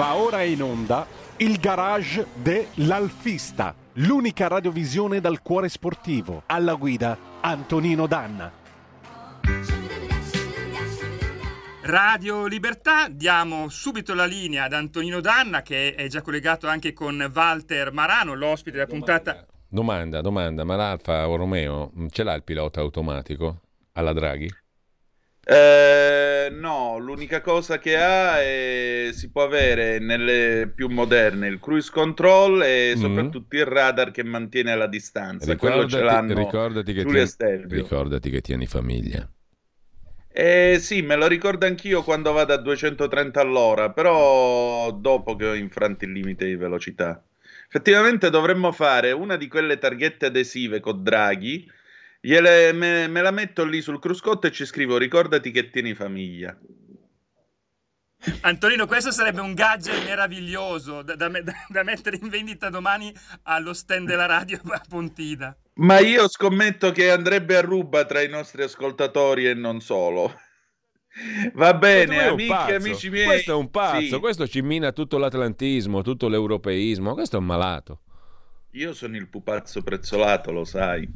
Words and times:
Va 0.00 0.16
ora 0.16 0.40
in 0.44 0.62
onda 0.62 1.06
il 1.36 1.58
garage 1.58 2.28
dell'Alfista, 2.32 3.74
l'unica 3.96 4.48
radiovisione 4.48 5.20
dal 5.20 5.42
cuore 5.42 5.68
sportivo. 5.68 6.44
Alla 6.46 6.72
guida 6.72 7.18
Antonino 7.42 8.06
Danna. 8.06 8.50
Radio 11.82 12.46
Libertà, 12.46 13.08
diamo 13.10 13.68
subito 13.68 14.14
la 14.14 14.24
linea 14.24 14.64
ad 14.64 14.72
Antonino 14.72 15.20
Danna 15.20 15.60
che 15.60 15.94
è 15.94 16.08
già 16.08 16.22
collegato 16.22 16.66
anche 16.66 16.94
con 16.94 17.30
Walter 17.34 17.92
Marano, 17.92 18.32
l'ospite 18.32 18.78
della 18.78 18.88
puntata. 18.88 19.44
Domanda, 19.68 20.22
domanda, 20.22 20.64
ma 20.64 20.76
l'Alfa 20.76 21.28
o 21.28 21.36
Romeo 21.36 21.92
ce 22.08 22.22
l'ha 22.22 22.32
il 22.32 22.42
pilota 22.42 22.80
automatico 22.80 23.60
alla 23.92 24.14
Draghi? 24.14 24.50
Eh, 25.44 26.29
no, 26.48 26.98
l'unica 26.98 27.40
cosa 27.40 27.78
che 27.78 27.96
ha 27.96 28.40
è, 28.40 29.10
si 29.12 29.30
può 29.30 29.42
avere 29.42 29.98
nelle 29.98 30.72
più 30.74 30.88
moderne 30.88 31.48
il 31.48 31.58
cruise 31.60 31.90
control 31.90 32.62
e 32.62 32.94
mm-hmm. 32.94 33.00
soprattutto 33.00 33.56
il 33.56 33.66
radar 33.66 34.10
che 34.10 34.24
mantiene 34.24 34.74
la 34.76 34.86
distanza. 34.86 35.52
Ricordati, 35.52 36.34
ricordati, 36.34 36.92
che 36.92 37.04
tieni, 37.04 37.64
ricordati 37.68 38.30
che 38.30 38.40
tieni 38.40 38.66
famiglia. 38.66 39.28
Eh, 40.32 40.78
sì, 40.80 41.02
me 41.02 41.16
lo 41.16 41.26
ricordo 41.26 41.66
anch'io 41.66 42.02
quando 42.02 42.32
vado 42.32 42.52
a 42.52 42.56
230 42.56 43.40
all'ora, 43.40 43.90
però 43.90 44.90
dopo 44.92 45.34
che 45.34 45.46
ho 45.46 45.54
infranto 45.54 46.04
il 46.04 46.12
limite 46.12 46.46
di 46.46 46.54
velocità. 46.54 47.22
Effettivamente 47.66 48.30
dovremmo 48.30 48.72
fare 48.72 49.12
una 49.12 49.36
di 49.36 49.48
quelle 49.48 49.78
targhette 49.78 50.26
adesive 50.26 50.80
con 50.80 51.02
Draghi 51.02 51.70
Gliele, 52.22 52.72
me, 52.72 53.08
me, 53.08 53.22
la 53.22 53.30
metto 53.30 53.64
lì 53.64 53.80
sul 53.80 53.98
cruscotto 53.98 54.46
e 54.46 54.52
ci 54.52 54.66
scrivo 54.66 54.98
ricordati 54.98 55.50
che 55.50 55.70
tieni 55.70 55.94
famiglia. 55.94 56.56
Antonino, 58.42 58.86
questo 58.86 59.10
sarebbe 59.10 59.40
un 59.40 59.54
gadget 59.54 60.04
meraviglioso 60.04 61.00
da, 61.00 61.16
da, 61.16 61.30
da, 61.68 61.82
mettere 61.82 62.18
in 62.20 62.28
vendita 62.28 62.68
domani 62.68 63.10
allo 63.44 63.72
stand 63.72 64.06
della 64.06 64.26
radio 64.26 64.60
a 64.68 64.82
Pontida. 64.86 65.56
Ma 65.76 66.00
io 66.00 66.28
scommetto 66.28 66.92
che 66.92 67.10
andrebbe 67.10 67.56
a 67.56 67.62
ruba 67.62 68.04
tra 68.04 68.20
i 68.20 68.28
nostri 68.28 68.62
ascoltatori 68.62 69.46
e 69.46 69.54
non 69.54 69.80
solo. 69.80 70.38
Va 71.54 71.72
bene, 71.72 72.24
amici, 72.24 72.52
amici 72.52 73.08
miei. 73.08 73.24
Questo 73.24 73.52
è 73.52 73.54
un 73.54 73.70
pazzo, 73.70 74.00
sì. 74.00 74.18
questo 74.18 74.46
ci 74.46 74.60
mina 74.60 74.92
tutto 74.92 75.16
l'atlantismo, 75.16 76.02
tutto 76.02 76.28
l'europeismo. 76.28 77.14
Questo 77.14 77.36
è 77.36 77.38
un 77.38 77.46
malato. 77.46 78.00
Io 78.72 78.92
sono 78.92 79.16
il 79.16 79.28
pupazzo 79.28 79.82
prezzolato, 79.82 80.52
lo 80.52 80.64
sai. 80.64 81.08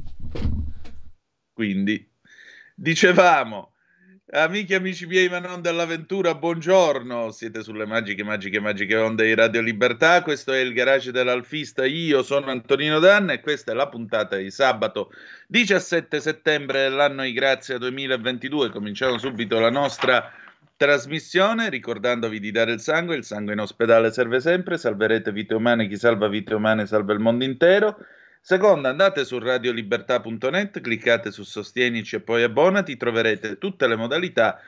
Quindi, 1.55 2.05
dicevamo, 2.75 3.71
amici 4.31 4.73
e 4.73 4.75
amici 4.75 5.05
miei, 5.05 5.29
ma 5.29 5.39
non 5.39 5.61
dell'avventura, 5.61 6.35
buongiorno. 6.35 7.31
Siete 7.31 7.63
sulle 7.63 7.85
magiche, 7.85 8.25
magiche, 8.25 8.59
magiche 8.59 8.97
onde 8.97 9.23
di 9.23 9.33
Radio 9.33 9.61
Libertà. 9.61 10.21
Questo 10.21 10.51
è 10.51 10.59
il 10.59 10.73
garage 10.73 11.13
dell'Alfista. 11.13 11.85
Io 11.85 12.23
sono 12.23 12.47
Antonino 12.47 12.99
Danna 12.99 13.31
e 13.31 13.39
questa 13.39 13.71
è 13.71 13.73
la 13.73 13.87
puntata 13.87 14.35
di 14.35 14.51
sabato 14.51 15.13
17 15.47 16.19
settembre 16.19 16.89
dell'anno 16.89 17.23
di 17.23 17.31
grazia 17.31 17.77
2022. 17.77 18.69
Cominciamo 18.69 19.17
subito 19.17 19.57
la 19.57 19.71
nostra 19.71 20.29
trasmissione 20.75 21.69
ricordandovi 21.69 22.41
di 22.41 22.51
dare 22.51 22.73
il 22.73 22.81
sangue. 22.81 23.15
Il 23.15 23.23
sangue 23.23 23.53
in 23.53 23.59
ospedale 23.59 24.11
serve 24.11 24.41
sempre. 24.41 24.77
Salverete 24.77 25.31
vite 25.31 25.53
umane. 25.53 25.87
Chi 25.87 25.95
salva 25.95 26.27
vite 26.27 26.53
umane 26.53 26.85
salva 26.85 27.13
il 27.13 27.19
mondo 27.19 27.45
intero. 27.45 27.97
Seconda, 28.47 28.89
andate 28.89 29.25
su 29.25 29.39
radiolibertà.net, 29.39 30.79
cliccate 30.79 31.31
su 31.31 31.41
Sostienici 31.41 32.17
e 32.17 32.21
poi 32.21 32.43
abbonati, 32.43 32.95
troverete 32.95 33.57
tutte 33.57 33.87
le 33.87 33.95
modalità 33.95 34.59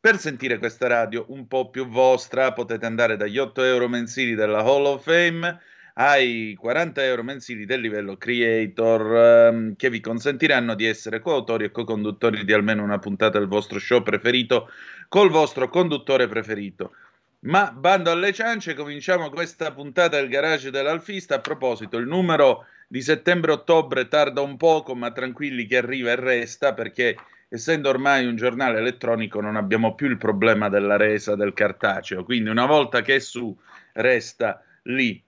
per 0.00 0.16
sentire 0.16 0.56
questa 0.56 0.86
radio 0.86 1.26
un 1.28 1.46
po' 1.46 1.68
più 1.68 1.86
vostra. 1.86 2.54
Potete 2.54 2.86
andare 2.86 3.18
dagli 3.18 3.36
8 3.36 3.62
euro 3.62 3.88
mensili 3.88 4.34
della 4.34 4.60
Hall 4.60 4.86
of 4.86 5.02
Fame 5.02 5.60
ai 5.96 6.56
40 6.58 7.04
euro 7.04 7.22
mensili 7.22 7.66
del 7.66 7.82
livello 7.82 8.16
creator 8.16 9.14
ehm, 9.14 9.76
che 9.76 9.90
vi 9.90 10.00
consentiranno 10.00 10.74
di 10.74 10.86
essere 10.86 11.20
coautori 11.20 11.64
e 11.64 11.70
co-conduttori 11.70 12.42
di 12.42 12.54
almeno 12.54 12.82
una 12.84 12.98
puntata 12.98 13.38
del 13.38 13.48
vostro 13.48 13.78
show 13.78 14.02
preferito 14.02 14.70
col 15.10 15.28
vostro 15.28 15.68
conduttore 15.68 16.26
preferito. 16.26 16.92
Ma 17.40 17.70
bando 17.70 18.10
alle 18.10 18.32
ciance, 18.32 18.72
cominciamo 18.72 19.28
questa 19.28 19.74
puntata 19.74 20.16
del 20.16 20.30
garage 20.30 20.70
dell'Alfista. 20.70 21.34
A 21.34 21.40
proposito, 21.40 21.98
il 21.98 22.06
numero 22.06 22.64
di 22.86 23.02
settembre-ottobre 23.02 24.08
tarda 24.08 24.40
un 24.40 24.56
poco, 24.56 24.94
ma 24.94 25.10
tranquilli 25.10 25.66
che 25.66 25.78
arriva 25.78 26.10
e 26.10 26.16
resta 26.16 26.72
perché 26.72 27.16
essendo 27.48 27.88
ormai 27.88 28.26
un 28.26 28.36
giornale 28.36 28.78
elettronico 28.78 29.40
non 29.40 29.56
abbiamo 29.56 29.94
più 29.94 30.08
il 30.08 30.18
problema 30.18 30.68
della 30.68 30.96
resa 30.96 31.36
del 31.36 31.52
cartaceo, 31.52 32.24
quindi 32.24 32.50
una 32.50 32.66
volta 32.66 33.02
che 33.02 33.16
è 33.16 33.18
su 33.18 33.56
resta 33.94 34.62
lì. 34.82 35.22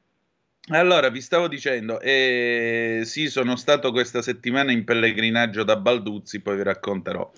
Allora, 0.70 1.08
vi 1.08 1.22
stavo 1.22 1.48
dicendo, 1.48 1.98
eh, 2.00 3.00
sì, 3.04 3.28
sono 3.28 3.56
stato 3.56 3.90
questa 3.90 4.20
settimana 4.20 4.70
in 4.70 4.84
pellegrinaggio 4.84 5.64
da 5.64 5.76
Balduzzi, 5.76 6.42
poi 6.42 6.56
vi 6.56 6.62
racconterò. 6.62 7.32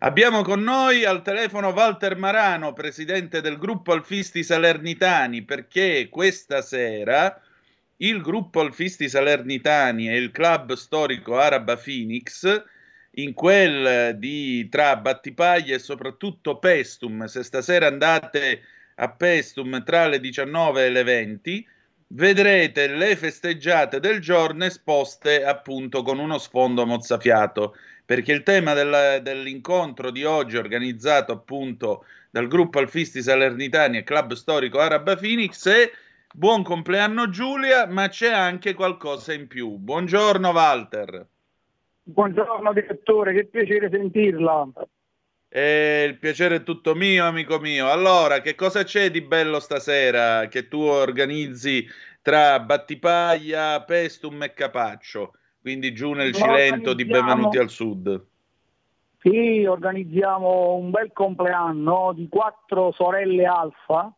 Abbiamo 0.00 0.42
con 0.42 0.62
noi 0.62 1.04
al 1.04 1.22
telefono 1.22 1.70
Walter 1.70 2.16
Marano, 2.16 2.72
presidente 2.72 3.40
del 3.40 3.58
gruppo 3.58 3.92
Alfisti 3.92 4.44
Salernitani, 4.44 5.42
perché 5.42 6.06
questa 6.08 6.62
sera 6.62 7.42
il 7.98 8.20
gruppo 8.20 8.60
Alfisti 8.60 9.08
Salernitani 9.08 10.08
e 10.08 10.16
il 10.16 10.30
club 10.30 10.74
storico 10.74 11.36
Araba 11.36 11.76
Phoenix 11.76 12.62
in 13.12 13.32
quel 13.32 14.16
di 14.16 14.68
tra 14.68 14.96
Battipaglia 14.96 15.74
e 15.74 15.80
soprattutto 15.80 16.58
Pestum, 16.58 17.24
se 17.24 17.42
stasera 17.42 17.88
andate 17.88 18.62
a 18.96 19.10
Pestum 19.10 19.82
tra 19.82 20.06
le 20.06 20.20
19 20.20 20.86
e 20.86 20.90
le 20.90 21.02
20, 21.02 21.68
vedrete 22.08 22.86
le 22.86 23.16
festeggiate 23.16 23.98
del 23.98 24.20
giorno 24.20 24.64
esposte 24.64 25.44
appunto 25.44 26.02
con 26.02 26.18
uno 26.18 26.38
sfondo 26.38 26.86
mozzafiato, 26.86 27.74
perché 28.04 28.32
il 28.32 28.44
tema 28.44 28.74
della, 28.74 29.18
dell'incontro 29.18 30.10
di 30.10 30.24
oggi 30.24 30.56
organizzato 30.56 31.32
appunto 31.32 32.04
dal 32.30 32.46
gruppo 32.46 32.78
Alfisti 32.78 33.22
Salernitani 33.22 33.98
e 33.98 34.04
club 34.04 34.34
storico 34.34 34.78
Araba 34.78 35.16
Phoenix 35.16 35.68
è 35.68 35.90
Buon 36.34 36.62
compleanno 36.62 37.30
Giulia, 37.30 37.86
ma 37.86 38.08
c'è 38.08 38.30
anche 38.30 38.74
qualcosa 38.74 39.32
in 39.32 39.48
più. 39.48 39.76
Buongiorno 39.78 40.50
Walter. 40.50 41.26
Buongiorno 42.02 42.72
direttore, 42.74 43.32
che 43.32 43.46
piacere 43.46 43.88
sentirla. 43.90 44.68
Eh, 45.48 46.04
il 46.06 46.18
piacere 46.18 46.56
è 46.56 46.62
tutto 46.62 46.94
mio, 46.94 47.24
amico 47.24 47.58
mio. 47.58 47.90
Allora, 47.90 48.40
che 48.40 48.54
cosa 48.54 48.84
c'è 48.84 49.10
di 49.10 49.22
bello 49.22 49.58
stasera 49.58 50.46
che 50.48 50.68
tu 50.68 50.80
organizzi 50.80 51.86
tra 52.20 52.60
Battipaglia, 52.60 53.82
Pestum 53.82 54.42
e 54.42 54.52
Capaccio? 54.52 55.32
Quindi 55.60 55.94
giù 55.94 56.12
nel 56.12 56.34
Cilento 56.34 56.92
di 56.92 57.06
Benvenuti 57.06 57.56
al 57.56 57.70
Sud. 57.70 58.22
Sì, 59.20 59.64
organizziamo 59.64 60.74
un 60.74 60.90
bel 60.90 61.10
compleanno 61.12 62.12
di 62.14 62.28
quattro 62.28 62.92
sorelle 62.92 63.46
alfa 63.46 64.12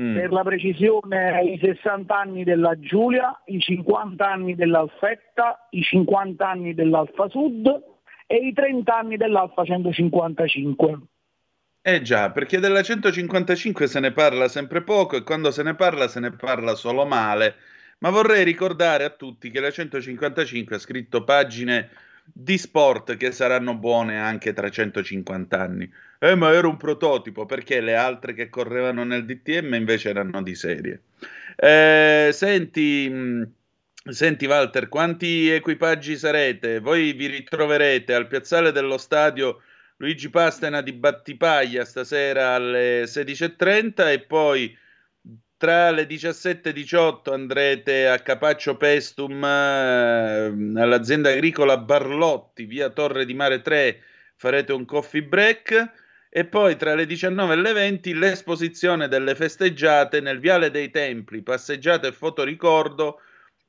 Mm. 0.00 0.14
Per 0.14 0.32
la 0.32 0.42
precisione 0.42 1.42
i 1.42 1.58
60 1.58 2.18
anni 2.18 2.42
della 2.42 2.78
Giulia, 2.78 3.38
i 3.46 3.60
50 3.60 4.26
anni 4.26 4.54
dell'Alfetta, 4.54 5.66
i 5.70 5.82
50 5.82 6.48
anni 6.48 6.72
dell'Alfa 6.72 7.28
Sud 7.28 7.66
e 8.26 8.36
i 8.36 8.52
30 8.54 8.96
anni 8.96 9.16
dell'Alfa 9.18 9.62
155. 9.62 10.98
Eh 11.82 12.00
già, 12.00 12.30
perché 12.30 12.60
della 12.60 12.82
155 12.82 13.86
se 13.86 14.00
ne 14.00 14.12
parla 14.12 14.48
sempre 14.48 14.82
poco 14.82 15.16
e 15.16 15.22
quando 15.22 15.50
se 15.50 15.62
ne 15.62 15.74
parla 15.74 16.08
se 16.08 16.20
ne 16.20 16.30
parla 16.30 16.74
solo 16.74 17.04
male. 17.04 17.56
Ma 17.98 18.08
vorrei 18.08 18.44
ricordare 18.44 19.04
a 19.04 19.10
tutti 19.10 19.50
che 19.50 19.60
la 19.60 19.70
155 19.70 20.76
ha 20.76 20.78
scritto 20.78 21.24
pagine 21.24 21.90
di 22.32 22.58
sport 22.58 23.16
che 23.16 23.32
saranno 23.32 23.74
buone 23.74 24.18
anche 24.18 24.52
tra 24.52 24.68
150 24.68 25.58
anni. 25.58 25.90
Eh, 26.18 26.34
ma 26.34 26.52
era 26.52 26.68
un 26.68 26.76
prototipo 26.76 27.46
perché 27.46 27.80
le 27.80 27.94
altre 27.94 28.34
che 28.34 28.48
correvano 28.48 29.04
nel 29.04 29.24
DTM 29.24 29.74
invece 29.74 30.10
erano 30.10 30.42
di 30.42 30.54
serie. 30.54 31.02
Eh, 31.56 32.30
senti, 32.32 33.46
senti, 34.08 34.46
Walter, 34.46 34.88
quanti 34.88 35.48
equipaggi 35.50 36.16
sarete? 36.16 36.80
Voi 36.80 37.12
vi 37.12 37.26
ritroverete 37.26 38.14
al 38.14 38.26
piazzale 38.26 38.72
dello 38.72 38.98
stadio 38.98 39.62
Luigi 39.96 40.30
Pastena 40.30 40.80
di 40.80 40.92
Battipaglia 40.92 41.84
stasera 41.84 42.54
alle 42.54 43.04
16.30 43.04 44.10
e 44.10 44.20
poi 44.20 44.76
tra 45.60 45.90
le 45.90 46.06
17 46.06 46.70
e 46.70 46.72
18 46.72 47.34
andrete 47.34 48.08
a 48.08 48.18
Capaccio 48.20 48.78
Pestum 48.78 49.44
eh, 49.44 50.46
all'azienda 50.80 51.28
agricola 51.28 51.76
Barlotti, 51.76 52.64
via 52.64 52.88
Torre 52.88 53.26
di 53.26 53.34
Mare 53.34 53.60
3, 53.60 54.00
farete 54.36 54.72
un 54.72 54.86
coffee 54.86 55.22
break 55.22 55.92
e 56.30 56.46
poi 56.46 56.76
tra 56.76 56.94
le 56.94 57.04
19 57.04 57.52
e 57.52 57.56
le 57.56 57.72
20 57.74 58.14
l'esposizione 58.14 59.06
delle 59.06 59.34
festeggiate 59.34 60.22
nel 60.22 60.40
Viale 60.40 60.70
dei 60.70 60.88
Templi, 60.88 61.42
passeggiate 61.42 62.06
e 62.06 62.12
fotoricordo 62.12 63.20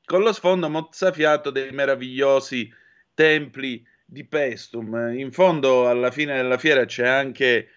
con 0.02 0.22
lo 0.22 0.32
sfondo 0.32 0.70
mozzafiato 0.70 1.50
dei 1.50 1.72
meravigliosi 1.72 2.72
templi 3.12 3.86
di 4.02 4.24
Pestum. 4.24 5.12
In 5.14 5.30
fondo 5.30 5.90
alla 5.90 6.10
fine 6.10 6.36
della 6.36 6.56
fiera 6.56 6.86
c'è 6.86 7.06
anche 7.06 7.68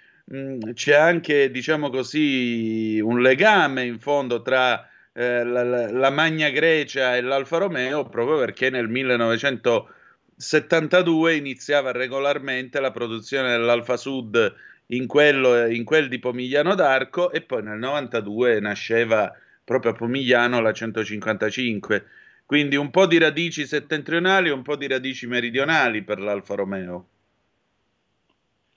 c'è 0.73 0.95
anche, 0.95 1.51
diciamo 1.51 1.91
così, 1.91 2.99
un 2.99 3.21
legame 3.21 3.85
in 3.85 3.99
fondo 3.99 4.41
tra 4.41 4.89
eh, 5.13 5.43
la, 5.43 5.91
la, 5.91 6.09
Magna 6.09 6.49
Grecia 6.49 7.15
e 7.15 7.21
l'Alfa 7.21 7.59
Romeo 7.59 8.09
proprio 8.09 8.39
perché 8.39 8.71
nel 8.71 8.89
1972 8.89 11.35
iniziava 11.35 11.91
regolarmente 11.91 12.79
la 12.79 12.89
produzione 12.91 13.51
dell'Alfa 13.51 13.97
Sud 13.97 14.55
in, 14.87 15.05
quello, 15.05 15.67
in 15.67 15.83
quel 15.83 16.09
di 16.09 16.17
Pomigliano 16.19 16.73
d'Arco 16.73 17.31
e 17.31 17.41
poi 17.41 17.61
nel 17.61 17.77
92 17.77 18.59
nasceva 18.59 19.31
proprio 19.63 19.91
a 19.91 19.95
Pomigliano 19.95 20.59
la 20.59 20.73
155. 20.73 22.05
Quindi 22.45 22.75
un 22.75 22.89
po' 22.91 23.05
di 23.05 23.19
radici 23.19 23.67
settentrionali 23.67 24.49
e 24.49 24.53
un 24.53 24.63
po' 24.63 24.75
di 24.75 24.87
radici 24.87 25.27
meridionali 25.27 26.03
per 26.03 26.19
l'Alfa 26.19 26.55
Romeo. 26.55 27.09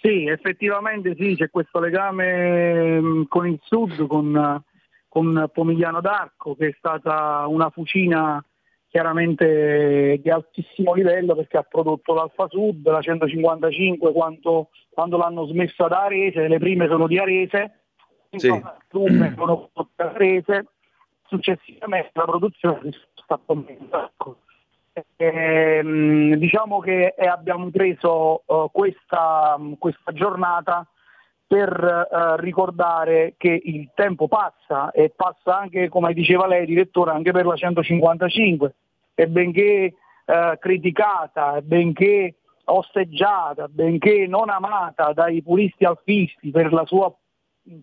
Sì, 0.00 0.26
effettivamente 0.26 1.16
sì, 1.18 1.34
c'è 1.34 1.50
questo 1.50 1.80
legame 1.80 3.00
mm, 3.00 3.22
con 3.28 3.48
il 3.48 3.58
sud, 3.62 4.06
con, 4.06 4.62
con 5.08 5.50
Pomigliano 5.52 6.00
d'Arco, 6.00 6.54
che 6.54 6.68
è 6.68 6.74
stata 6.78 7.44
una 7.48 7.68
fucina 7.70 8.42
chiaramente 8.88 10.18
di 10.22 10.30
altissimo 10.30 10.94
livello 10.94 11.34
perché 11.34 11.58
ha 11.58 11.62
prodotto 11.62 12.14
l'Alfa 12.14 12.46
Sud, 12.48 12.88
la 12.88 13.00
155 13.00 14.12
quando, 14.12 14.70
quando 14.90 15.18
l'hanno 15.18 15.46
smessa 15.46 15.88
da 15.88 16.04
Arese, 16.04 16.48
le 16.48 16.58
prime 16.58 16.86
sono 16.86 17.06
di 17.06 17.18
Arese, 17.18 17.80
sì. 18.30 18.48
sono 18.48 19.32
prodotte 19.34 20.02
Arese, 20.02 20.66
successivamente 21.26 22.10
la 22.14 22.24
produzione 22.24 22.88
è 22.88 22.90
stata 23.14 23.42
aumentata. 23.46 24.36
Eh, 25.16 26.34
diciamo 26.36 26.80
che 26.80 27.14
eh, 27.16 27.26
abbiamo 27.26 27.70
preso 27.70 28.42
uh, 28.46 28.70
questa, 28.70 29.58
questa, 29.78 30.12
giornata 30.12 30.86
per 31.46 31.70
uh, 32.10 32.40
ricordare 32.40 33.34
che 33.36 33.60
il 33.62 33.90
tempo 33.94 34.28
passa 34.28 34.90
e 34.90 35.10
passa 35.14 35.58
anche, 35.58 35.88
come 35.88 36.12
diceva 36.12 36.46
lei, 36.46 36.66
direttore, 36.66 37.12
anche 37.12 37.32
per 37.32 37.46
la 37.46 37.56
155 37.56 38.74
e 39.14 39.26
benché 39.26 39.94
criticata, 40.58 41.62
benché 41.62 42.34
osteggiata, 42.64 43.66
benché 43.66 44.26
non 44.26 44.50
amata 44.50 45.14
dai 45.14 45.42
puristi 45.42 45.86
alfisti 45.86 46.50
per 46.50 46.70
la 46.70 46.84
sua 46.84 47.10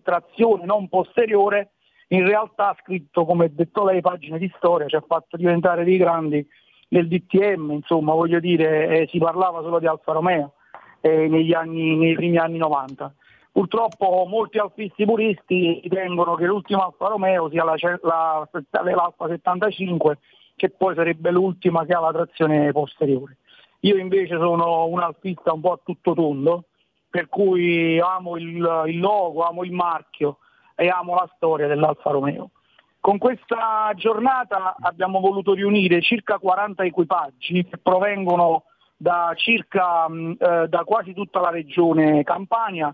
trazione 0.02 0.64
non 0.64 0.88
posteriore, 0.88 1.72
in 2.08 2.24
realtà 2.24 2.70
ha 2.70 2.76
scritto, 2.80 3.24
come 3.24 3.52
detto 3.52 3.84
lei, 3.84 4.00
pagine 4.00 4.38
di 4.38 4.52
storia, 4.56 4.86
ci 4.86 4.96
ha 4.96 5.04
fatto 5.06 5.36
diventare 5.36 5.84
dei 5.84 5.96
grandi 5.96 6.46
nel 6.88 7.08
DTM, 7.08 7.70
insomma, 7.72 8.12
voglio 8.12 8.40
dire, 8.40 9.00
eh, 9.00 9.08
si 9.08 9.18
parlava 9.18 9.62
solo 9.62 9.78
di 9.78 9.86
Alfa 9.86 10.12
Romeo 10.12 10.52
eh, 11.00 11.28
negli 11.28 11.52
anni, 11.52 11.96
nei 11.96 12.14
primi 12.14 12.38
anni 12.38 12.58
90. 12.58 13.14
Purtroppo 13.52 14.26
molti 14.28 14.58
alfisti 14.58 15.04
puristi 15.04 15.80
ritengono 15.82 16.34
che 16.34 16.44
l'ultima 16.44 16.84
Alfa 16.84 17.08
Romeo 17.08 17.48
sia 17.48 17.64
la, 17.64 17.74
la, 18.02 18.48
l'Alfa 18.82 19.28
75, 19.28 20.18
che 20.54 20.70
poi 20.70 20.94
sarebbe 20.94 21.30
l'ultima 21.30 21.84
che 21.86 21.94
ha 21.94 22.00
la 22.00 22.12
trazione 22.12 22.70
posteriore. 22.72 23.38
Io 23.80 23.96
invece 23.96 24.36
sono 24.36 24.86
un 24.86 25.00
alfista 25.00 25.52
un 25.52 25.60
po' 25.60 25.72
a 25.72 25.80
tutto 25.82 26.12
tondo, 26.12 26.64
per 27.08 27.28
cui 27.28 27.98
amo 27.98 28.36
il, 28.36 28.82
il 28.86 28.98
logo, 28.98 29.42
amo 29.42 29.64
il 29.64 29.72
marchio, 29.72 30.38
e 30.74 30.88
amo 30.88 31.14
la 31.14 31.30
storia 31.36 31.66
dell'Alfa 31.66 32.10
Romeo. 32.10 32.50
Con 33.06 33.18
questa 33.18 33.92
giornata 33.94 34.74
abbiamo 34.80 35.20
voluto 35.20 35.54
riunire 35.54 36.02
circa 36.02 36.38
40 36.38 36.82
equipaggi 36.82 37.64
che 37.64 37.78
provengono 37.80 38.64
da, 38.96 39.32
circa, 39.36 40.06
eh, 40.06 40.66
da 40.66 40.82
quasi 40.82 41.14
tutta 41.14 41.38
la 41.38 41.50
regione 41.50 42.24
Campania 42.24 42.92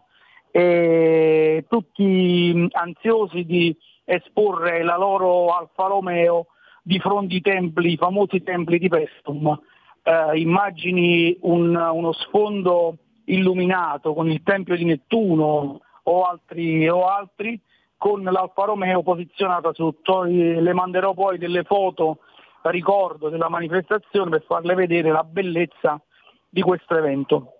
e 0.50 1.64
tutti 1.66 2.68
ansiosi 2.72 3.46
di 3.46 3.74
esporre 4.04 4.82
la 4.82 4.98
loro 4.98 5.46
Alfa 5.46 5.86
Romeo 5.86 6.48
di 6.82 6.98
fronte 6.98 7.36
ai 7.36 7.40
templi, 7.40 7.92
i 7.92 7.96
famosi 7.96 8.42
templi 8.42 8.78
di 8.78 8.88
Pestum. 8.90 9.58
Eh, 10.02 10.38
immagini 10.38 11.34
un, 11.40 11.74
uno 11.74 12.12
sfondo 12.12 12.98
illuminato 13.24 14.12
con 14.12 14.30
il 14.30 14.42
Tempio 14.42 14.76
di 14.76 14.84
Nettuno 14.84 15.80
o 16.02 16.22
altri, 16.24 16.86
o 16.86 17.06
altri 17.06 17.58
con 18.02 18.24
l'Alfa 18.24 18.64
Romeo 18.64 19.04
posizionata 19.04 19.72
sotto. 19.72 20.24
Le 20.24 20.72
manderò 20.72 21.14
poi 21.14 21.38
delle 21.38 21.62
foto 21.62 22.18
a 22.62 22.70
ricordo 22.70 23.28
della 23.28 23.48
manifestazione 23.48 24.28
per 24.28 24.42
farle 24.44 24.74
vedere 24.74 25.12
la 25.12 25.22
bellezza 25.22 26.00
di 26.48 26.62
questo 26.62 26.96
evento. 26.96 27.58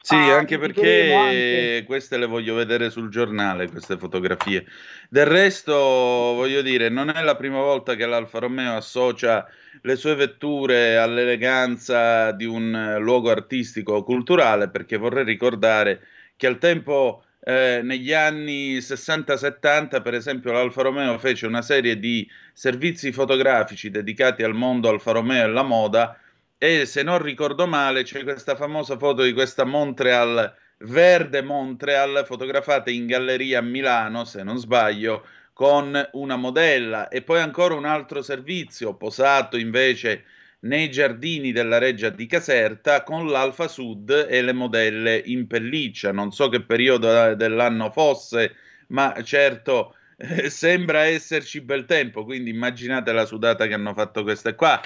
Sì, 0.00 0.14
ah, 0.14 0.36
anche 0.36 0.58
perché 0.58 1.12
anche... 1.12 1.84
queste 1.84 2.16
le 2.16 2.26
voglio 2.26 2.54
vedere 2.54 2.90
sul 2.90 3.10
giornale, 3.10 3.68
queste 3.68 3.96
fotografie. 3.96 4.66
Del 5.10 5.26
resto, 5.26 5.74
voglio 5.74 6.62
dire, 6.62 6.88
non 6.88 7.08
è 7.08 7.20
la 7.20 7.34
prima 7.34 7.58
volta 7.58 7.96
che 7.96 8.06
l'Alfa 8.06 8.38
Romeo 8.38 8.76
associa 8.76 9.44
le 9.80 9.96
sue 9.96 10.14
vetture 10.14 10.96
all'eleganza 10.96 12.30
di 12.30 12.44
un 12.44 12.98
luogo 13.00 13.30
artistico 13.30 13.94
o 13.94 14.04
culturale, 14.04 14.70
perché 14.70 14.96
vorrei 14.96 15.24
ricordare 15.24 16.02
che 16.36 16.46
al 16.46 16.58
tempo 16.58 17.24
eh, 17.44 17.80
negli 17.82 18.12
anni 18.12 18.78
60-70, 18.78 20.00
per 20.00 20.14
esempio, 20.14 20.52
l'Alfa 20.52 20.82
Romeo 20.82 21.18
fece 21.18 21.46
una 21.46 21.62
serie 21.62 21.98
di 21.98 22.28
servizi 22.52 23.10
fotografici 23.10 23.90
dedicati 23.90 24.42
al 24.44 24.54
mondo 24.54 24.88
Alfa 24.88 25.12
Romeo 25.12 25.38
e 25.38 25.44
alla 25.44 25.62
moda 25.62 26.16
e 26.56 26.86
se 26.86 27.02
non 27.02 27.20
ricordo 27.20 27.66
male 27.66 28.04
c'è 28.04 28.22
questa 28.22 28.54
famosa 28.54 28.96
foto 28.96 29.24
di 29.24 29.32
questa 29.32 29.64
Montreal, 29.64 30.54
verde 30.78 31.42
Montreal, 31.42 32.22
fotografata 32.24 32.88
in 32.88 33.06
galleria 33.06 33.58
a 33.58 33.62
Milano, 33.62 34.24
se 34.24 34.44
non 34.44 34.58
sbaglio, 34.58 35.26
con 35.52 36.10
una 36.12 36.36
modella. 36.36 37.08
E 37.08 37.22
poi 37.22 37.40
ancora 37.40 37.74
un 37.74 37.84
altro 37.84 38.22
servizio 38.22 38.94
posato 38.94 39.56
invece 39.56 40.22
nei 40.62 40.90
giardini 40.90 41.52
della 41.52 41.78
reggia 41.78 42.10
di 42.10 42.26
Caserta 42.26 43.02
con 43.02 43.26
l'Alfa 43.28 43.68
Sud 43.68 44.26
e 44.28 44.42
le 44.42 44.52
modelle 44.52 45.20
in 45.24 45.46
pelliccia. 45.46 46.12
Non 46.12 46.32
so 46.32 46.48
che 46.48 46.62
periodo 46.62 47.34
dell'anno 47.34 47.90
fosse, 47.90 48.54
ma 48.88 49.14
certo 49.22 49.94
eh, 50.16 50.50
sembra 50.50 51.04
esserci 51.04 51.60
bel 51.60 51.84
tempo, 51.84 52.24
quindi 52.24 52.50
immaginate 52.50 53.12
la 53.12 53.24
sudata 53.24 53.66
che 53.66 53.74
hanno 53.74 53.94
fatto 53.94 54.22
queste 54.22 54.54
qua. 54.54 54.80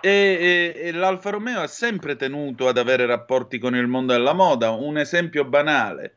E, 0.00 0.10
e, 0.10 0.72
e, 0.76 0.92
l'Alfa 0.92 1.30
Romeo 1.30 1.60
ha 1.60 1.66
sempre 1.66 2.14
tenuto 2.14 2.68
ad 2.68 2.78
avere 2.78 3.04
rapporti 3.04 3.58
con 3.58 3.74
il 3.74 3.88
mondo 3.88 4.12
della 4.12 4.32
moda. 4.32 4.70
Un 4.70 4.98
esempio 4.98 5.44
banale. 5.44 6.14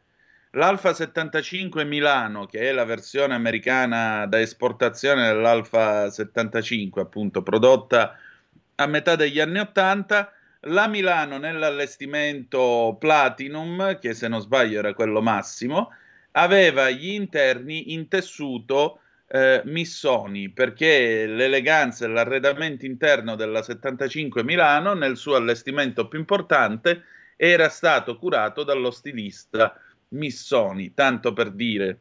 L'Alfa 0.52 0.94
75 0.94 1.86
Milano, 1.86 2.46
che 2.46 2.60
è 2.60 2.72
la 2.72 2.84
versione 2.84 3.34
americana 3.34 4.28
da 4.28 4.40
esportazione 4.40 5.26
dell'Alfa 5.26 6.12
75, 6.12 7.02
appunto 7.02 7.42
prodotta 7.42 8.16
a 8.82 8.88
metà 8.88 9.16
degli 9.16 9.40
anni 9.40 9.60
80, 9.60 10.32
la 10.66 10.88
Milano 10.88 11.38
nell'allestimento 11.38 12.96
Platinum, 13.00 14.00
che 14.00 14.14
se 14.14 14.28
non 14.28 14.42
sbaglio 14.42 14.80
era 14.80 14.94
quello 14.94 15.22
massimo, 15.22 15.92
aveva 16.32 16.90
gli 16.90 17.10
interni 17.10 17.94
in 17.94 18.08
tessuto 18.08 19.00
eh, 19.28 19.62
Missoni, 19.66 20.50
perché 20.50 21.26
l'eleganza 21.26 22.06
e 22.06 22.10
l'arredamento 22.10 22.86
interno 22.86 23.36
della 23.36 23.62
75 23.62 24.44
Milano, 24.44 24.94
nel 24.94 25.18
suo 25.18 25.36
allestimento 25.36 26.08
più 26.08 26.20
importante, 26.20 27.04
era 27.36 27.70
stato 27.70 28.18
curato 28.18 28.64
dallo 28.64 28.92
stilista 28.92 29.80
Missoni, 30.10 30.94
tanto 30.94 31.34
per 31.34 31.52
dire. 31.52 32.00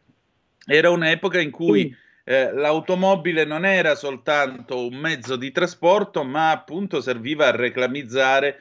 Era 0.65 0.91
un'epoca 0.91 1.41
in 1.41 1.51
cui... 1.51 1.81
Sì 1.83 2.09
eh, 2.25 2.53
l'automobile 2.53 3.45
non 3.45 3.65
era 3.65 3.95
soltanto 3.95 4.87
un 4.87 4.95
mezzo 4.95 5.37
di 5.37 5.51
trasporto, 5.51 6.23
ma 6.25 6.51
appunto 6.51 7.01
serviva 7.01 7.47
a 7.47 7.57
reclamizzare 7.57 8.61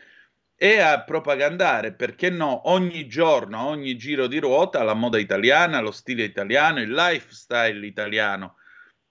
e 0.55 0.79
a 0.79 1.01
propagandare, 1.01 1.93
perché 1.93 2.29
no, 2.29 2.69
ogni 2.69 3.07
giorno, 3.07 3.65
ogni 3.65 3.95
giro 3.95 4.27
di 4.27 4.39
ruota, 4.39 4.83
la 4.83 4.93
moda 4.93 5.17
italiana, 5.17 5.79
lo 5.79 5.91
stile 5.91 6.23
italiano, 6.23 6.81
il 6.81 6.91
lifestyle 6.91 7.85
italiano. 7.85 8.55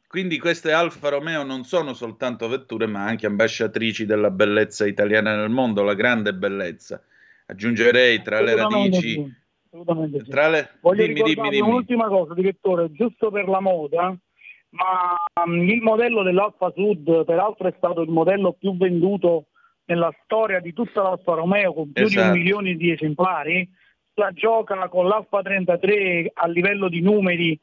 Quindi 0.07 0.39
queste 0.39 0.73
Alfa 0.73 1.09
Romeo 1.09 1.43
non 1.43 1.65
sono 1.65 1.93
soltanto 1.93 2.49
vetture, 2.49 2.87
ma 2.87 3.05
anche 3.05 3.27
ambasciatrici 3.27 4.07
della 4.07 4.31
bellezza 4.31 4.87
italiana 4.87 5.37
nel 5.37 5.51
mondo, 5.51 5.83
la 5.83 5.95
grande 5.95 6.35
bellezza. 6.35 7.03
Aggiungerei 7.47 8.23
tra 8.23 8.41
le 8.41 8.55
radici... 8.55 9.37
Assolutamente 9.71 10.25
sì. 10.25 10.31
Tra 10.31 10.49
le... 10.49 10.71
Voglio 10.81 11.07
dimmi, 11.07 11.23
dimmi, 11.23 11.49
dimmi. 11.51 11.69
un'ultima 11.69 12.09
cosa, 12.09 12.33
direttore, 12.33 12.91
giusto 12.93 13.31
per 13.31 13.49
la 13.49 13.61
moda, 13.61 14.17
ma 14.71 15.17
um, 15.45 15.63
il 15.63 15.81
modello 15.81 16.23
dell'Alfa 16.23 16.71
Sud 16.75 17.25
peraltro 17.25 17.69
è 17.69 17.75
stato 17.77 18.03
il 18.03 18.11
modello 18.11 18.53
più 18.53 18.77
venduto 18.77 19.47
nella 19.87 20.13
storia 20.25 20.61
di 20.61 20.73
tutta 20.73 21.03
l'Alfa 21.03 21.35
Romeo 21.35 21.73
con 21.73 21.93
più 21.93 22.05
esatto. 22.05 22.09
di 22.09 22.17
un 22.17 22.23
esatto. 22.23 22.39
milione 22.39 22.75
di 22.75 22.91
esemplari, 22.93 23.69
la 24.15 24.33
gioca 24.33 24.89
con 24.89 25.07
l'Alfa 25.07 25.41
33 25.41 26.33
a 26.35 26.47
livello 26.49 26.89
di 26.89 27.01
numeri, 27.01 27.59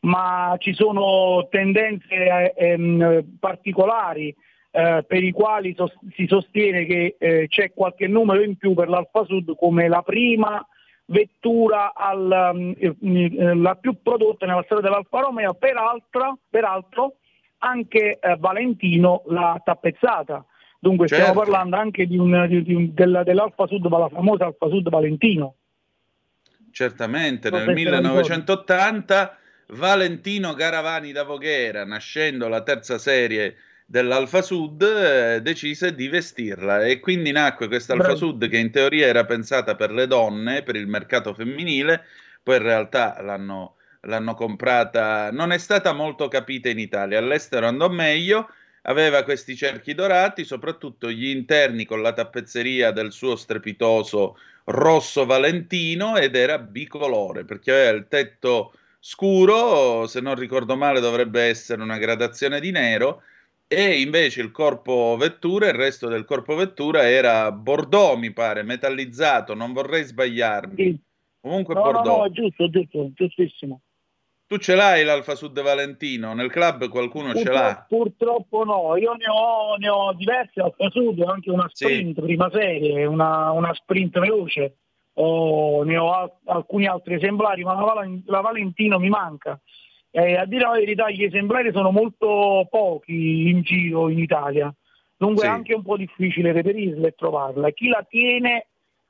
ma 0.00 0.54
ci 0.58 0.74
sono 0.74 1.46
tendenze 1.48 2.52
eh, 2.54 3.24
particolari 3.38 4.34
eh, 4.72 5.04
per 5.06 5.22
i 5.22 5.32
quali 5.32 5.74
sos- 5.74 5.98
si 6.14 6.26
sostiene 6.26 6.84
che 6.84 7.16
eh, 7.18 7.46
c'è 7.48 7.72
qualche 7.72 8.06
numero 8.06 8.42
in 8.42 8.56
più 8.56 8.74
per 8.74 8.88
l'Alfa 8.88 9.24
Sud 9.24 9.54
come 9.56 9.88
la 9.88 10.02
prima 10.02 10.64
vettura 11.10 11.92
al, 11.94 12.52
um, 12.52 13.62
la 13.62 13.74
più 13.74 14.00
prodotta 14.02 14.46
nella 14.46 14.62
storia 14.64 14.82
dell'Alfa 14.82 15.20
Romeo, 15.20 15.54
peraltro, 15.54 16.38
peraltro 16.48 17.16
anche 17.58 18.18
eh, 18.18 18.36
Valentino 18.38 19.22
l'ha 19.26 19.60
tappezzata. 19.62 20.44
Dunque 20.78 21.08
certo. 21.08 21.24
stiamo 21.24 21.40
parlando 21.40 21.76
anche 21.76 22.06
di 22.06 22.16
un, 22.16 22.46
di, 22.48 22.62
di, 22.62 22.94
della, 22.94 23.22
dell'Alfa 23.22 23.66
Sud, 23.66 23.86
la 23.88 24.08
famosa 24.08 24.46
Alfa 24.46 24.68
Sud 24.68 24.88
Valentino. 24.88 25.56
Certamente, 26.72 27.50
nel 27.50 27.68
1980 27.70 29.36
Valentino 29.70 30.54
Garavani 30.54 31.12
da 31.12 31.24
Voghera, 31.24 31.84
nascendo 31.84 32.48
la 32.48 32.62
terza 32.62 32.96
serie 32.96 33.56
dell'Alfa 33.90 34.40
Sud, 34.40 34.82
eh, 34.82 35.42
decise 35.42 35.96
di 35.96 36.06
vestirla. 36.06 36.86
E 36.86 37.00
quindi 37.00 37.32
nacque 37.32 37.66
questa 37.66 37.94
Alfa 37.94 38.14
Sud 38.14 38.48
che 38.48 38.56
in 38.56 38.70
teoria 38.70 39.08
era 39.08 39.24
pensata 39.24 39.74
per 39.74 39.90
le 39.90 40.06
donne, 40.06 40.62
per 40.62 40.76
il 40.76 40.86
mercato 40.86 41.34
femminile, 41.34 42.04
poi 42.40 42.58
in 42.58 42.62
realtà 42.62 43.20
l'hanno, 43.20 43.74
l'hanno 44.02 44.34
comprata, 44.34 45.32
non 45.32 45.50
è 45.50 45.58
stata 45.58 45.92
molto 45.92 46.28
capita 46.28 46.68
in 46.68 46.78
Italia, 46.78 47.18
all'estero 47.18 47.66
andò 47.66 47.88
meglio, 47.88 48.48
aveva 48.82 49.24
questi 49.24 49.56
cerchi 49.56 49.92
dorati, 49.92 50.44
soprattutto 50.44 51.10
gli 51.10 51.26
interni 51.26 51.84
con 51.84 52.00
la 52.00 52.12
tappezzeria 52.12 52.92
del 52.92 53.10
suo 53.10 53.34
strepitoso 53.34 54.38
rosso 54.66 55.26
valentino 55.26 56.16
ed 56.16 56.36
era 56.36 56.58
bicolore 56.58 57.44
perché 57.44 57.72
aveva 57.72 57.96
il 57.96 58.06
tetto 58.06 58.72
scuro, 59.00 60.06
se 60.06 60.20
non 60.20 60.36
ricordo 60.36 60.76
male 60.76 61.00
dovrebbe 61.00 61.42
essere 61.42 61.82
una 61.82 61.98
gradazione 61.98 62.60
di 62.60 62.70
nero 62.70 63.22
e 63.72 64.00
invece 64.00 64.40
il 64.40 64.50
corpo 64.50 65.16
vettura, 65.16 65.68
il 65.68 65.74
resto 65.74 66.08
del 66.08 66.24
corpo 66.24 66.56
vettura 66.56 67.08
era 67.08 67.52
bordeaux 67.52 68.18
mi 68.18 68.32
pare, 68.32 68.64
metallizzato, 68.64 69.54
non 69.54 69.72
vorrei 69.72 70.02
sbagliarmi. 70.02 70.74
Sì. 70.74 71.00
Comunque 71.40 71.74
no, 71.74 71.82
bordeaux. 71.82 72.16
No, 72.16 72.22
no, 72.24 72.30
giusto, 72.30 72.68
giusto, 72.68 73.10
giustissimo. 73.14 73.82
Tu 74.48 74.56
ce 74.56 74.74
l'hai 74.74 75.04
l'Alfa 75.04 75.36
Sud 75.36 75.62
Valentino? 75.62 76.34
Nel 76.34 76.50
club 76.50 76.88
qualcuno 76.88 77.30
purtroppo, 77.30 77.48
ce 77.48 77.62
l'ha? 77.62 77.86
Purtroppo 77.88 78.64
no, 78.64 78.96
io 78.96 79.12
ne 79.12 79.26
ho, 79.28 79.76
ne 79.76 79.88
ho 79.88 80.12
diverse 80.14 80.60
Alfa 80.60 80.90
Sud, 80.90 81.20
anche 81.20 81.50
una 81.50 81.68
sprint 81.72 82.16
sì. 82.16 82.20
prima 82.20 82.50
serie, 82.50 83.04
una, 83.04 83.52
una 83.52 83.72
sprint 83.72 84.18
veloce 84.18 84.78
o 85.12 85.84
ne 85.84 85.96
ho 85.96 86.12
al- 86.12 86.32
alcuni 86.46 86.88
altri 86.88 87.14
esemplari, 87.14 87.62
ma 87.62 87.74
la, 87.74 87.82
Val- 87.82 88.22
la 88.26 88.40
Valentino 88.40 88.98
mi 88.98 89.08
manca. 89.08 89.60
Eh, 90.12 90.36
a 90.36 90.44
dire 90.44 90.64
la 90.64 90.72
verità 90.72 91.10
gli 91.10 91.22
esemplari 91.22 91.70
sono 91.72 91.90
molto 91.92 92.66
pochi 92.68 93.48
in 93.48 93.62
giro 93.62 94.08
in 94.08 94.18
Italia, 94.18 94.74
dunque 95.16 95.42
sì. 95.42 95.46
è 95.46 95.50
anche 95.50 95.74
un 95.74 95.82
po' 95.82 95.96
difficile 95.96 96.52
reperirla 96.52 97.06
e 97.06 97.14
trovarla. 97.16 97.70
Chi 97.70 97.88
la 97.88 98.04
tiene 98.08 98.66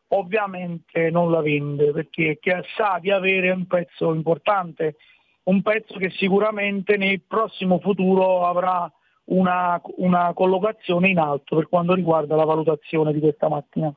ovviamente 0.08 1.10
non 1.10 1.30
la 1.30 1.40
vende 1.40 1.92
perché 1.92 2.38
sa 2.76 2.98
di 3.00 3.10
avere 3.10 3.50
un 3.50 3.66
pezzo 3.66 4.12
importante, 4.12 4.96
un 5.44 5.62
pezzo 5.62 5.98
che 5.98 6.10
sicuramente 6.10 6.96
nel 6.96 7.22
prossimo 7.22 7.78
futuro 7.78 8.46
avrà 8.46 8.90
una, 9.30 9.80
una 9.96 10.32
collocazione 10.34 11.08
in 11.08 11.18
alto 11.18 11.56
per 11.56 11.68
quanto 11.68 11.94
riguarda 11.94 12.36
la 12.36 12.44
valutazione 12.44 13.12
di 13.12 13.20
questa 13.20 13.48
macchina. 13.48 13.92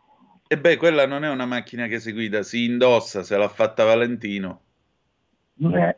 E 0.48 0.58
beh, 0.58 0.78
quella 0.78 1.08
non 1.08 1.24
è 1.24 1.30
una 1.30 1.46
macchina 1.46 1.88
che 1.88 2.00
si 2.00 2.12
guida, 2.12 2.44
si 2.44 2.66
indossa, 2.66 3.24
se 3.24 3.36
l'ha 3.38 3.48
fatta 3.48 3.86
Valentino. 3.86 4.62
Eh, 5.60 5.96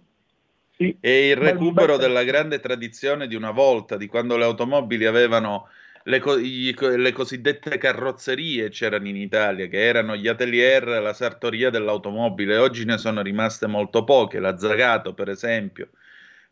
sì. 0.78 0.98
È 1.00 1.08
il 1.08 1.36
recupero 1.36 1.98
della 1.98 2.24
grande 2.24 2.60
tradizione 2.60 3.28
di 3.28 3.36
una 3.36 3.52
volta, 3.52 3.98
di 3.98 4.08
quando 4.08 4.38
le 4.38 4.44
automobili 4.44 5.06
avevano 5.06 5.70
le, 6.04 6.20
co- 6.20 6.38
gli, 6.38 6.74
le, 6.74 7.12
cosiddette 7.12 7.78
carrozzerie 7.78 8.70
c'erano 8.70 9.08
in 9.08 9.16
Italia, 9.16 9.68
che 9.68 9.84
erano 9.84 10.16
gli 10.16 10.28
atelier, 10.28 10.86
la 10.88 11.14
sartoria 11.14 11.70
dell'automobile. 11.70 12.58
Oggi 12.58 12.86
ne 12.86 12.98
sono 12.98 13.22
rimaste 13.22 13.68
molto 13.68 14.04
poche, 14.04 14.40
la 14.40 14.58
Zagato 14.58 15.14
per 15.14 15.30
esempio. 15.30 15.90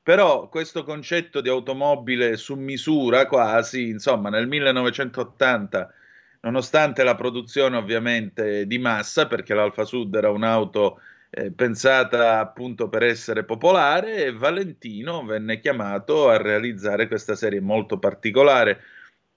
Però 0.01 0.49
questo 0.49 0.83
concetto 0.83 1.39
di 1.39 1.49
automobile 1.49 2.35
su 2.35 2.55
misura 2.55 3.25
quasi, 3.27 3.89
insomma, 3.89 4.29
nel 4.29 4.47
1980 4.47 5.93
nonostante 6.41 7.03
la 7.03 7.15
produzione 7.15 7.77
ovviamente 7.77 8.65
di 8.67 8.77
massa, 8.77 9.27
perché 9.27 9.53
l'Alfa 9.53 9.85
Sud 9.85 10.13
era 10.15 10.29
un'auto 10.29 10.99
eh, 11.35 11.51
pensata 11.51 12.39
appunto 12.39 12.89
per 12.89 13.01
essere 13.01 13.43
popolare, 13.43 14.25
e 14.25 14.31
Valentino 14.31 15.25
venne 15.25 15.59
chiamato 15.59 16.29
a 16.29 16.37
realizzare 16.37 17.07
questa 17.07 17.35
serie 17.35 17.59
molto 17.59 17.97
particolare. 17.97 18.81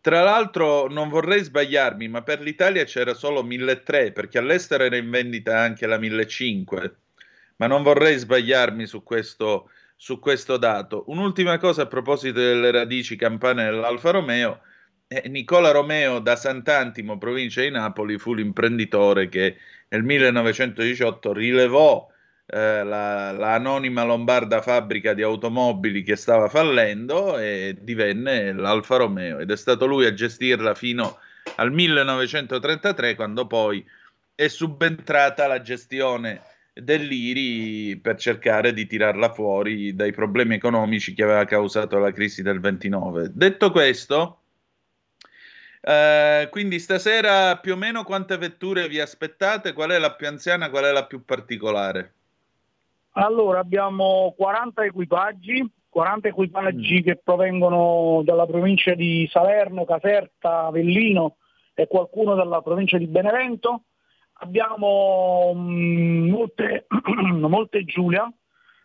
Tra 0.00 0.22
l'altro 0.22 0.88
non 0.88 1.08
vorrei 1.08 1.42
sbagliarmi, 1.42 2.06
ma 2.08 2.22
per 2.22 2.40
l'Italia 2.40 2.84
c'era 2.84 3.14
solo 3.14 3.42
1.300, 3.42 4.12
perché 4.12 4.38
all'estero 4.38 4.84
era 4.84 4.96
in 4.96 5.10
vendita 5.10 5.58
anche 5.58 5.86
la 5.86 5.98
1.500, 5.98 6.92
ma 7.56 7.66
non 7.66 7.82
vorrei 7.82 8.18
sbagliarmi 8.18 8.86
su 8.86 9.02
questo, 9.02 9.70
su 9.96 10.18
questo 10.18 10.58
dato. 10.58 11.04
Un'ultima 11.06 11.56
cosa 11.58 11.82
a 11.82 11.86
proposito 11.86 12.38
delle 12.38 12.70
radici 12.70 13.16
campane 13.16 13.64
dell'Alfa 13.64 14.10
Romeo, 14.10 14.60
eh, 15.08 15.28
Nicola 15.28 15.70
Romeo 15.70 16.18
da 16.18 16.36
Sant'Antimo, 16.36 17.16
provincia 17.16 17.62
di 17.62 17.70
Napoli, 17.70 18.18
fu 18.18 18.34
l'imprenditore 18.34 19.28
che 19.28 19.56
nel 19.88 20.02
1918 20.02 21.33
rilevò 21.33 22.07
eh, 22.47 22.85
la, 22.85 23.33
la, 23.33 23.59
lombarda 23.59 24.62
fabbrica 24.62 25.14
di 25.14 25.23
automobili 25.23 26.02
che 26.02 26.16
stava 26.16 26.49
fallendo 26.49 27.38
e 27.38 27.76
divenne 27.81 28.52
l'Alfa 28.52 28.97
Romeo 28.97 29.38
ed 29.38 29.50
è 29.50 29.57
stato 29.57 29.87
lui 29.87 30.07
a 30.07 30.14
gestirla 30.14 30.75
fino 30.75 31.19
al 31.57 31.73
1933 31.73 33.14
quando 33.14 33.47
poi 33.47 33.85
è 34.35 34.49
subentrata 34.49 35.47
la 35.47 35.61
gestione 35.61 36.43
dell'IRI 36.73 37.97
per 37.97 38.16
cercare 38.16 38.73
di 38.73 38.87
tirarla 38.87 39.33
fuori 39.33 39.95
dai 39.95 40.12
problemi 40.12 40.57
economici 40.57 41.14
che 41.14 41.23
aveva 41.23 41.45
causato 41.47 41.99
la 41.99 42.12
crisi 42.12 42.43
del 42.43 42.61
29. 42.61 43.31
Detto 43.33 43.71
questo, 43.71 44.43
eh, 45.88 46.49
quindi 46.50 46.81
stasera 46.81 47.59
più 47.59 47.75
o 47.75 47.76
meno 47.76 48.02
quante 48.02 48.37
vetture 48.37 48.88
vi 48.88 48.99
aspettate? 48.99 49.73
Qual 49.73 49.90
è 49.90 49.99
la 49.99 50.14
più 50.14 50.26
anziana, 50.26 50.69
qual 50.69 50.83
è 50.83 50.90
la 50.90 51.07
più 51.07 51.25
particolare? 51.25 52.14
Allora, 53.12 53.61
abbiamo 53.61 54.35
40 54.37 54.85
equipaggi, 54.85 55.64
40 55.88 56.26
equipaggi 56.26 56.99
mm. 56.99 57.02
che 57.02 57.21
provengono 57.23 58.23
dalla 58.25 58.47
provincia 58.47 58.95
di 58.95 59.28
Salerno, 59.31 59.85
Caserta, 59.85 60.66
Avellino 60.66 61.37
e 61.73 61.87
qualcuno 61.87 62.35
dalla 62.35 62.62
provincia 62.62 62.99
di 62.99 63.07
Benevento. 63.07 63.85
Abbiamo 64.40 65.52
mh, 65.55 65.61
mm, 65.61 66.31
molte, 66.31 66.87
molte 67.47 67.85
Giulia, 67.85 68.28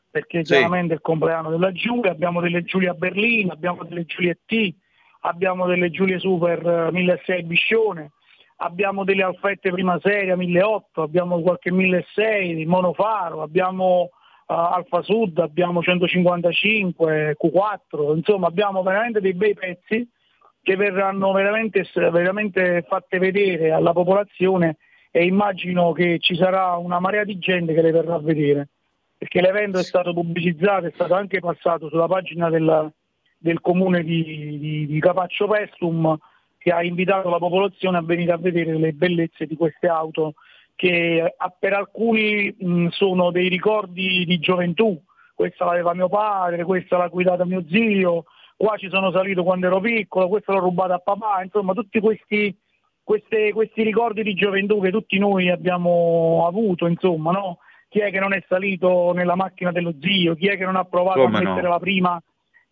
perché 0.07 0.45
sì. 0.45 0.53
chiaramente 0.53 0.93
è 0.93 0.97
il 0.97 1.01
compleanno 1.01 1.49
della 1.49 1.71
Giulia, 1.71 2.11
abbiamo 2.11 2.41
delle 2.41 2.63
Giulia 2.63 2.91
a 2.91 2.93
Berlino, 2.93 3.53
abbiamo 3.53 3.85
delle 3.85 4.05
Giulia 4.05 4.37
T, 4.45 4.75
abbiamo 5.21 5.65
delle 5.65 5.89
Giulie 5.89 6.19
Super 6.19 6.89
1600 6.91 7.31
eh, 7.33 7.43
Biscione, 7.43 8.11
abbiamo 8.57 9.03
delle 9.03 9.23
Alfette 9.23 9.71
prima 9.71 9.99
serie 10.01 10.35
1800, 10.35 11.01
abbiamo 11.01 11.41
qualche 11.41 11.71
1600 11.71 12.69
monofaro, 12.69 13.41
abbiamo 13.41 14.09
uh, 14.47 14.53
Alfa 14.53 15.01
Sud, 15.01 15.37
abbiamo 15.39 15.81
155, 15.81 17.37
Q4, 17.41 18.15
insomma 18.15 18.47
abbiamo 18.47 18.81
veramente 18.83 19.19
dei 19.19 19.33
bei 19.33 19.53
pezzi 19.53 20.07
che 20.63 20.75
verranno 20.75 21.31
veramente, 21.31 21.87
veramente 21.93 22.85
fatte 22.87 23.17
vedere 23.17 23.71
alla 23.71 23.93
popolazione 23.93 24.77
e 25.09 25.25
immagino 25.25 25.91
che 25.91 26.19
ci 26.19 26.35
sarà 26.35 26.75
una 26.77 26.99
marea 26.99 27.23
di 27.23 27.37
gente 27.37 27.73
che 27.73 27.81
le 27.81 27.91
verrà 27.91 28.15
a 28.15 28.19
vedere, 28.19 28.69
perché 29.17 29.41
l'evento 29.41 29.79
è 29.79 29.83
stato 29.83 30.13
pubblicizzato, 30.13 30.85
è 30.85 30.91
stato 30.93 31.15
anche 31.15 31.39
passato 31.39 31.89
sulla 31.89 32.07
pagina 32.07 32.49
della, 32.49 32.89
del 33.41 33.59
comune 33.59 34.03
di, 34.03 34.59
di, 34.59 34.85
di 34.85 34.99
Capaccio 34.99 35.47
Pestum 35.47 36.15
che 36.59 36.69
ha 36.71 36.83
invitato 36.83 37.27
la 37.29 37.39
popolazione 37.39 37.97
a 37.97 38.03
venire 38.03 38.31
a 38.31 38.37
vedere 38.37 38.77
le 38.77 38.93
bellezze 38.93 39.47
di 39.47 39.55
queste 39.55 39.87
auto 39.87 40.35
che 40.75 41.35
per 41.59 41.73
alcuni 41.73 42.55
mh, 42.55 42.87
sono 42.89 43.31
dei 43.31 43.49
ricordi 43.49 44.25
di 44.25 44.39
gioventù. 44.39 44.99
Questa 45.33 45.65
l'aveva 45.65 45.95
mio 45.95 46.07
padre, 46.07 46.63
questa 46.63 46.97
l'ha 46.97 47.07
guidata 47.07 47.45
mio 47.45 47.63
zio, 47.67 48.25
qua 48.55 48.77
ci 48.77 48.89
sono 48.89 49.11
salito 49.11 49.43
quando 49.43 49.65
ero 49.65 49.79
piccolo, 49.79 50.27
questa 50.27 50.53
l'ho 50.53 50.59
rubata 50.59 50.93
a 50.93 50.99
papà, 50.99 51.41
insomma 51.41 51.73
tutti 51.73 51.99
questi, 51.99 52.55
queste, 53.03 53.51
questi 53.53 53.81
ricordi 53.81 54.21
di 54.21 54.35
gioventù 54.35 54.79
che 54.79 54.91
tutti 54.91 55.17
noi 55.17 55.49
abbiamo 55.49 56.45
avuto, 56.47 56.85
insomma, 56.85 57.31
no? 57.31 57.57
Chi 57.89 57.99
è 57.99 58.11
che 58.11 58.19
non 58.19 58.33
è 58.33 58.43
salito 58.47 59.13
nella 59.13 59.35
macchina 59.35 59.71
dello 59.71 59.95
zio? 59.99 60.35
Chi 60.35 60.47
è 60.47 60.57
che 60.57 60.63
non 60.63 60.75
ha 60.75 60.85
provato 60.85 61.23
Come 61.23 61.37
a 61.37 61.41
mettere 61.41 61.63
no? 61.63 61.69
la 61.69 61.79
prima 61.79 62.21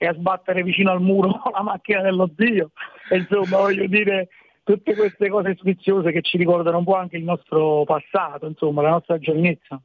e 0.01 0.07
a 0.07 0.13
sbattere 0.13 0.63
vicino 0.63 0.91
al 0.91 1.01
muro 1.01 1.41
la 1.53 1.61
macchina 1.61 2.01
dello 2.01 2.31
zio. 2.35 2.71
Insomma, 3.11 3.57
voglio 3.57 3.85
dire, 3.85 4.29
tutte 4.63 4.95
queste 4.95 5.29
cose 5.29 5.55
sfiziose 5.59 6.11
che 6.11 6.21
ci 6.21 6.37
ricordano 6.37 6.77
un 6.77 6.85
po' 6.85 6.95
anche 6.95 7.17
il 7.17 7.23
nostro 7.23 7.83
passato, 7.83 8.47
insomma, 8.47 8.81
la 8.81 8.91
nostra 8.91 9.19
giovinezza. 9.19 9.79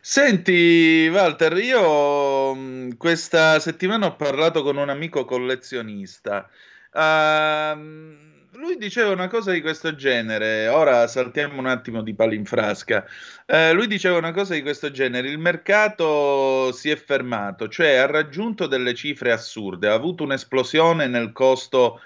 Senti, 0.00 1.08
Walter, 1.12 1.52
io 1.58 2.54
mm, 2.54 2.90
questa 2.96 3.58
settimana 3.58 4.06
ho 4.06 4.16
parlato 4.16 4.62
con 4.62 4.76
un 4.76 4.88
amico 4.88 5.24
collezionista. 5.24 6.48
Uh, 6.92 8.31
lui 8.62 8.76
diceva 8.78 9.10
una 9.10 9.26
cosa 9.26 9.50
di 9.50 9.60
questo 9.60 9.96
genere, 9.96 10.68
ora 10.68 11.08
saltiamo 11.08 11.58
un 11.58 11.66
attimo 11.66 12.00
di 12.00 12.14
palinfrasca. 12.14 13.04
Eh, 13.44 13.72
lui 13.72 13.88
diceva 13.88 14.18
una 14.18 14.30
cosa 14.30 14.54
di 14.54 14.62
questo 14.62 14.92
genere, 14.92 15.28
il 15.28 15.38
mercato 15.38 16.70
si 16.70 16.88
è 16.88 16.94
fermato, 16.94 17.66
cioè 17.66 17.94
ha 17.94 18.06
raggiunto 18.06 18.68
delle 18.68 18.94
cifre 18.94 19.32
assurde, 19.32 19.88
ha 19.88 19.94
avuto 19.94 20.22
un'esplosione 20.22 21.08
nel 21.08 21.32
costo 21.32 22.00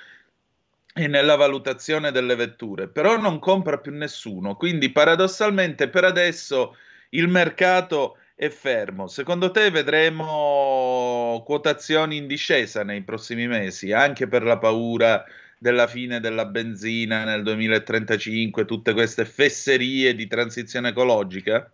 e 0.94 1.06
nella 1.06 1.36
valutazione 1.36 2.10
delle 2.10 2.34
vetture, 2.36 2.88
però 2.88 3.18
non 3.18 3.38
compra 3.38 3.76
più 3.76 3.92
nessuno, 3.92 4.56
quindi 4.56 4.90
paradossalmente 4.90 5.90
per 5.90 6.04
adesso 6.04 6.74
il 7.10 7.28
mercato 7.28 8.16
è 8.34 8.48
fermo. 8.48 9.08
Secondo 9.08 9.50
te 9.50 9.70
vedremo 9.70 11.42
quotazioni 11.44 12.16
in 12.16 12.26
discesa 12.26 12.82
nei 12.82 13.02
prossimi 13.02 13.46
mesi, 13.46 13.92
anche 13.92 14.26
per 14.26 14.42
la 14.42 14.56
paura 14.56 15.22
della 15.58 15.86
fine 15.86 16.20
della 16.20 16.44
benzina 16.44 17.24
nel 17.24 17.42
2035, 17.42 18.64
tutte 18.64 18.92
queste 18.92 19.24
fesserie 19.24 20.14
di 20.14 20.26
transizione 20.26 20.90
ecologica? 20.90 21.70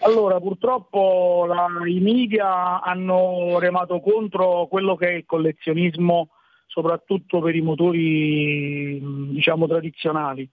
Allora, 0.00 0.38
purtroppo 0.40 1.46
la, 1.46 1.68
i 1.86 2.00
media 2.00 2.82
hanno 2.82 3.58
remato 3.58 4.00
contro 4.00 4.66
quello 4.66 4.94
che 4.94 5.08
è 5.08 5.12
il 5.12 5.24
collezionismo, 5.24 6.30
soprattutto 6.66 7.40
per 7.40 7.54
i 7.54 7.62
motori 7.62 9.00
diciamo 9.32 9.66
tradizionali. 9.66 10.48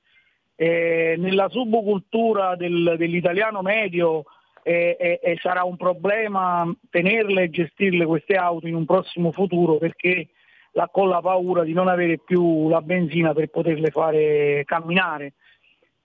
E 0.56 1.16
nella 1.18 1.50
subcultura 1.50 2.56
del, 2.56 2.96
dell'italiano 2.98 3.62
medio 3.62 4.26
e, 4.62 4.96
e, 4.98 5.20
e, 5.22 5.38
sarà 5.42 5.64
un 5.64 5.76
problema 5.76 6.72
tenerle 6.90 7.44
e 7.44 7.50
gestirle 7.50 8.06
queste 8.06 8.36
auto 8.36 8.68
in 8.68 8.76
un 8.76 8.86
prossimo 8.86 9.32
futuro 9.32 9.78
perché 9.78 10.30
la, 10.74 10.90
con 10.92 11.10
la 11.10 11.22
paura 11.22 11.64
di 11.64 11.74
non 11.74 11.88
avere 11.88 12.20
più 12.20 12.70
la 12.70 12.82
benzina 12.82 13.34
per 13.34 13.48
poterle 13.48 13.90
fare 13.90 14.64
camminare. 14.66 15.34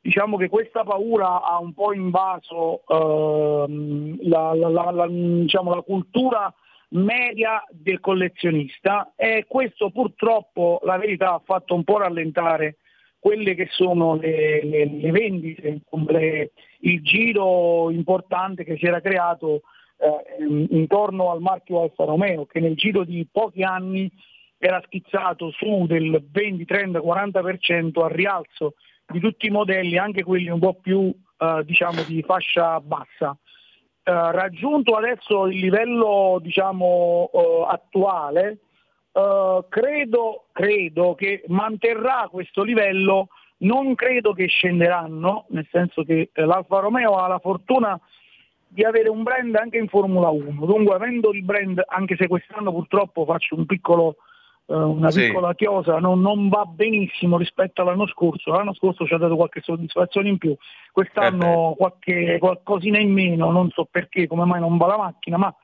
Diciamo 0.01 0.37
che 0.37 0.49
questa 0.49 0.85
paura 0.85 1.43
ha 1.43 1.59
un 1.59 1.75
po' 1.75 1.93
invaso 1.93 2.83
eh, 2.87 4.17
la, 4.23 4.55
la, 4.55 5.07
diciamo, 5.09 5.75
la 5.75 5.83
cultura 5.83 6.55
media 6.91 7.63
del 7.71 8.01
collezionista 8.01 9.13
e 9.17 9.45
questo 9.47 9.91
purtroppo 9.91 10.81
la 10.85 10.97
verità 10.97 11.35
ha 11.35 11.43
fatto 11.45 11.75
un 11.75 11.85
po' 11.85 11.99
rallentare 11.99 12.77
quelle 13.19 13.55
che 13.55 13.67
sono 13.71 14.15
le, 14.15 14.65
le, 14.65 14.87
le 14.87 15.11
vendite, 15.11 15.81
le, 16.07 16.53
il 16.81 17.03
giro 17.03 17.91
importante 17.91 18.65
che 18.65 18.77
si 18.77 18.87
era 18.87 19.01
creato 19.01 19.63
eh, 19.99 20.45
intorno 20.71 21.33
al 21.33 21.41
marchio 21.41 21.83
Alfa 21.83 22.05
Romeo, 22.05 22.47
che 22.47 22.61
nel 22.61 22.77
giro 22.77 23.05
di 23.05 23.27
pochi 23.31 23.63
anni 23.63 24.11
era 24.59 24.83
schizzato 24.85 25.51
su 25.51 25.87
del 25.87 26.23
20, 26.31 26.65
30, 26.65 26.99
40% 26.99 28.03
al 28.03 28.11
rialzo 28.11 28.75
di 29.07 29.21
tutti 29.21 29.47
i 29.47 29.51
modelli, 29.51 29.97
anche 29.97 30.25
quelli 30.25 30.51
un 30.51 30.59
po' 30.59 30.75
più 30.75 31.15
eh, 31.39 31.63
diciamo 31.65 32.03
di 32.03 32.23
fascia 32.23 32.81
bassa. 32.81 33.37
Eh, 34.03 34.13
raggiunto 34.33 34.97
adesso 34.97 35.47
il 35.47 35.59
livello 35.59 36.39
diciamo, 36.43 37.31
eh, 37.33 37.65
attuale, 37.69 38.59
eh, 39.13 39.65
credo, 39.69 40.47
credo 40.53 41.15
che 41.15 41.45
manterrà 41.47 42.29
questo 42.31 42.63
livello, 42.63 43.29
non 43.59 43.95
credo 43.95 44.33
che 44.33 44.47
scenderanno, 44.47 45.47
nel 45.51 45.67
senso 45.71 46.03
che 46.05 46.31
eh, 46.33 46.45
l'Alfa 46.45 46.81
Romeo 46.81 47.17
ha 47.17 47.29
la 47.29 47.39
fortuna 47.39 47.99
di 48.71 48.85
avere 48.85 49.09
un 49.09 49.23
brand 49.23 49.55
anche 49.57 49.79
in 49.79 49.89
Formula 49.89 50.29
1, 50.29 50.67
dunque 50.67 50.95
avendo 50.95 51.33
il 51.33 51.43
brand, 51.43 51.83
anche 51.87 52.17
se 52.17 52.29
quest'anno 52.29 52.71
purtroppo 52.71 53.25
faccio 53.25 53.57
un 53.57 53.65
piccolo, 53.65 54.17
uh, 54.69 54.75
una 54.75 55.11
sì. 55.11 55.27
piccola 55.27 55.55
chiosa, 55.55 55.99
non, 55.99 56.21
non, 56.21 56.49
va 56.49 56.65
benissimo 56.65 57.37
rispetto 57.37 57.83
all'anno 57.83 58.07
scorso, 58.07 58.53
l'anno 58.53 58.75
scorso 58.75 59.07
ci 59.07 59.15
ha 59.15 59.19
dato 59.19 59.37
qualche 59.37 59.61
soddisfazione 59.63 60.29
in 60.29 60.39
più, 60.39 60.55
quest'anno 60.93 61.73
eh 61.73 61.77
qualche, 61.77 62.39
qualcosina 62.39 62.99
in 62.99 63.13
meno, 63.13 63.51
non 63.51 63.71
so 63.71 63.87
perché, 63.91 64.27
come 64.27 64.45
mai 64.45 64.61
non 64.61 64.77
va 64.77 64.87
la 64.87 64.97
macchina, 64.97 65.37
ma 65.37 65.55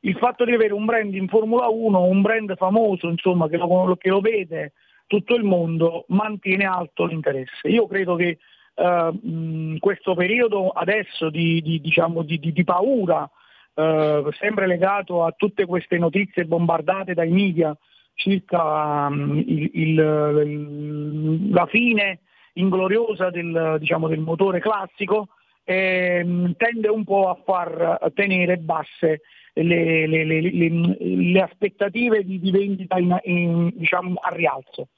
il 0.00 0.16
fatto 0.16 0.44
di 0.44 0.52
avere 0.52 0.72
un 0.72 0.84
brand 0.84 1.14
in 1.14 1.28
Formula 1.28 1.68
1, 1.68 2.02
un 2.02 2.20
brand 2.22 2.56
famoso, 2.56 3.08
insomma, 3.08 3.48
che 3.48 3.56
lo, 3.56 3.96
che 3.96 4.08
lo 4.08 4.20
vede 4.20 4.72
tutto 5.06 5.34
il 5.34 5.42
mondo, 5.42 6.04
mantiene 6.08 6.64
alto 6.64 7.04
l'interesse. 7.04 7.68
Io 7.68 7.86
credo 7.86 8.14
che 8.14 8.38
uh, 8.74 9.78
questo 9.78 10.14
periodo 10.14 10.68
adesso 10.68 11.30
di, 11.30 11.60
di, 11.62 11.80
diciamo, 11.80 12.22
di, 12.22 12.38
di 12.38 12.64
paura, 12.64 13.28
uh, 13.74 14.30
sempre 14.32 14.66
legato 14.66 15.24
a 15.24 15.32
tutte 15.32 15.66
queste 15.66 15.98
notizie 15.98 16.44
bombardate 16.44 17.14
dai 17.14 17.30
media 17.30 17.76
circa 18.18 19.06
um, 19.06 19.38
il, 19.46 19.70
il, 19.72 21.52
la 21.52 21.66
fine 21.66 22.18
ingloriosa 22.54 23.30
del, 23.30 23.76
diciamo, 23.78 24.08
del 24.08 24.18
motore 24.18 24.58
classico, 24.58 25.28
eh, 25.62 26.54
tende 26.56 26.88
un 26.88 27.04
po' 27.04 27.28
a 27.28 27.38
far 27.44 28.00
tenere 28.14 28.56
basse 28.56 29.20
le, 29.52 30.06
le, 30.06 30.24
le, 30.24 30.96
le 30.98 31.40
aspettative 31.40 32.24
di, 32.24 32.40
di 32.40 32.50
vendita 32.50 32.98
in, 32.98 33.16
in, 33.22 33.70
diciamo, 33.74 34.14
a 34.20 34.34
rialzo. 34.34 34.88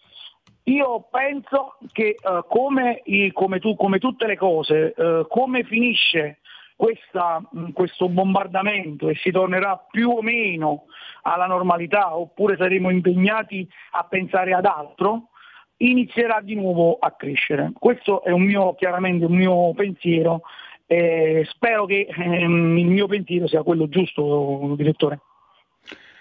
Io 0.65 1.09
penso 1.11 1.77
che 1.93 2.17
uh, 2.23 2.47
come, 2.49 3.03
come, 3.33 3.59
tu, 3.59 3.75
come, 3.77 3.99
tutte 3.99 4.27
le 4.27 4.37
cose, 4.37 4.95
uh, 4.97 5.27
come 5.29 5.65
finisce 5.65 6.39
questa, 6.81 7.43
questo 7.75 8.09
bombardamento 8.09 9.11
e 9.11 9.15
si 9.17 9.31
tornerà 9.31 9.77
più 9.77 10.09
o 10.09 10.23
meno 10.23 10.87
alla 11.25 11.45
normalità 11.45 12.17
oppure 12.17 12.57
saremo 12.57 12.89
impegnati 12.89 13.69
a 13.91 14.05
pensare 14.05 14.55
ad 14.55 14.65
altro, 14.65 15.29
inizierà 15.77 16.41
di 16.41 16.55
nuovo 16.55 16.97
a 16.99 17.11
crescere. 17.11 17.73
Questo 17.79 18.25
è 18.25 18.31
un 18.31 18.45
mio, 18.45 18.75
chiaramente 18.77 19.27
un 19.27 19.37
mio 19.37 19.75
pensiero 19.75 20.41
eh, 20.87 21.47
spero 21.51 21.85
che 21.85 22.09
ehm, 22.09 22.79
il 22.79 22.87
mio 22.87 23.07
pensiero 23.07 23.47
sia 23.47 23.63
quello 23.63 23.87
giusto, 23.91 24.73
direttore. 24.75 25.21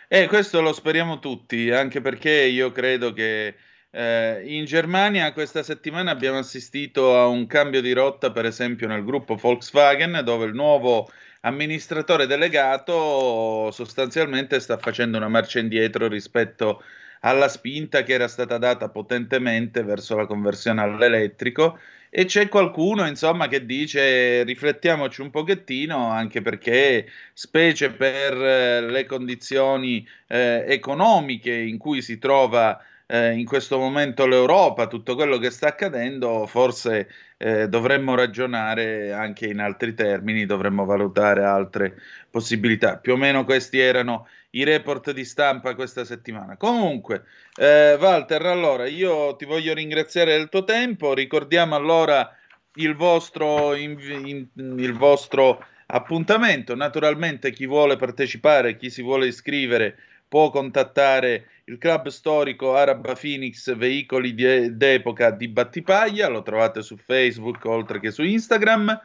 Eh, 0.10 0.28
questo 0.28 0.60
lo 0.60 0.74
speriamo 0.74 1.20
tutti, 1.20 1.72
anche 1.72 2.02
perché 2.02 2.32
io 2.32 2.74
credo 2.74 3.14
che 3.14 3.56
eh, 3.92 4.44
in 4.46 4.66
Germania 4.66 5.34
questa 5.34 5.64
settimana 5.64 6.12
abbiamo 6.12 6.38
assistito 6.38 7.18
a 7.18 7.28
un 7.28 7.48
cambio 7.48 7.82
di 7.82 7.92
rotta, 7.94 8.32
per 8.32 8.46
esempio 8.46 8.88
nel 8.88 9.04
gruppo 9.04 9.36
Volkswagen, 9.36 10.22
dove 10.24 10.46
il 10.46 10.54
nuovo 10.54 11.10
amministratore 11.42 12.28
delegato 12.28 13.72
sostanzialmente 13.72 14.60
sta 14.60 14.78
facendo 14.78 15.18
una 15.18 15.30
marcia 15.30 15.60
indietro 15.60 16.08
rispetto 16.08 16.84
alla 17.22 17.48
spinta 17.48 18.04
che 18.04 18.14
era 18.14 18.28
stata 18.28 18.58
data 18.58 18.90
potentemente 18.90 19.84
verso 19.84 20.16
la 20.16 20.26
conversione 20.26 20.82
all'elettrico. 20.82 21.80
E 22.12 22.26
c'è 22.26 22.48
qualcuno, 22.50 23.06
insomma, 23.08 23.48
che 23.48 23.66
dice 23.66 24.44
riflettiamoci 24.44 25.22
un 25.22 25.30
pochettino, 25.30 26.10
anche 26.10 26.42
perché, 26.42 27.08
specie 27.34 27.92
per 27.92 28.34
eh, 28.34 28.82
le 28.82 29.06
condizioni 29.06 30.08
eh, 30.28 30.66
economiche 30.68 31.54
in 31.54 31.78
cui 31.78 32.02
si 32.02 32.18
trova 32.18 32.82
eh, 33.12 33.34
in 33.34 33.46
questo 33.46 33.80
momento 33.80 34.28
l'Europa, 34.28 34.86
tutto 34.86 35.16
quello 35.16 35.40
che 35.40 35.50
sta 35.50 35.70
accadendo, 35.70 36.46
forse 36.46 37.10
eh, 37.38 37.68
dovremmo 37.68 38.14
ragionare 38.14 39.12
anche 39.12 39.48
in 39.48 39.60
altri 39.60 39.96
termini, 39.96 40.46
dovremmo 40.46 40.86
valutare 40.86 41.44
altre 41.44 42.00
possibilità. 42.30 42.98
Più 42.98 43.14
o 43.14 43.18
meno 43.18 43.46
questi 43.46 43.80
erano 43.80 44.28
i 44.52 44.64
report 44.64 45.12
di 45.12 45.26
stampa 45.26 45.74
questa 45.74 46.06
settimana. 46.06 46.56
Comunque, 46.56 47.24
eh, 47.56 47.98
Walter, 48.00 48.46
allora 48.46 48.86
io 48.86 49.36
ti 49.36 49.46
voglio 49.46 49.74
ringraziare 49.74 50.38
del 50.38 50.50
tuo 50.50 50.64
tempo. 50.64 51.16
Ricordiamo 51.16 51.74
allora 51.74 52.32
il 52.76 52.96
vostro, 52.96 53.74
in, 53.74 53.98
in, 54.00 54.48
il 54.78 54.94
vostro 54.94 55.66
appuntamento. 55.88 56.76
Naturalmente, 56.76 57.52
chi 57.52 57.66
vuole 57.66 57.96
partecipare, 57.96 58.78
chi 58.78 58.92
si 58.92 59.02
vuole 59.02 59.26
iscrivere, 59.26 59.98
può 60.30 60.52
contattare 60.52 61.48
il 61.66 61.78
club 61.78 62.08
storico 62.08 62.76
Araba 62.76 63.16
Phoenix 63.16 63.76
Veicoli 63.76 64.34
di, 64.34 64.78
d'Epoca 64.78 65.32
di 65.32 65.50
Battipaglia. 65.50 66.30
Lo 66.30 66.44
trovate 66.44 66.82
su 66.82 66.96
Facebook 66.96 67.66
oltre 67.66 68.00
che 68.00 68.12
su 68.12 68.24
Instagram 68.24 68.98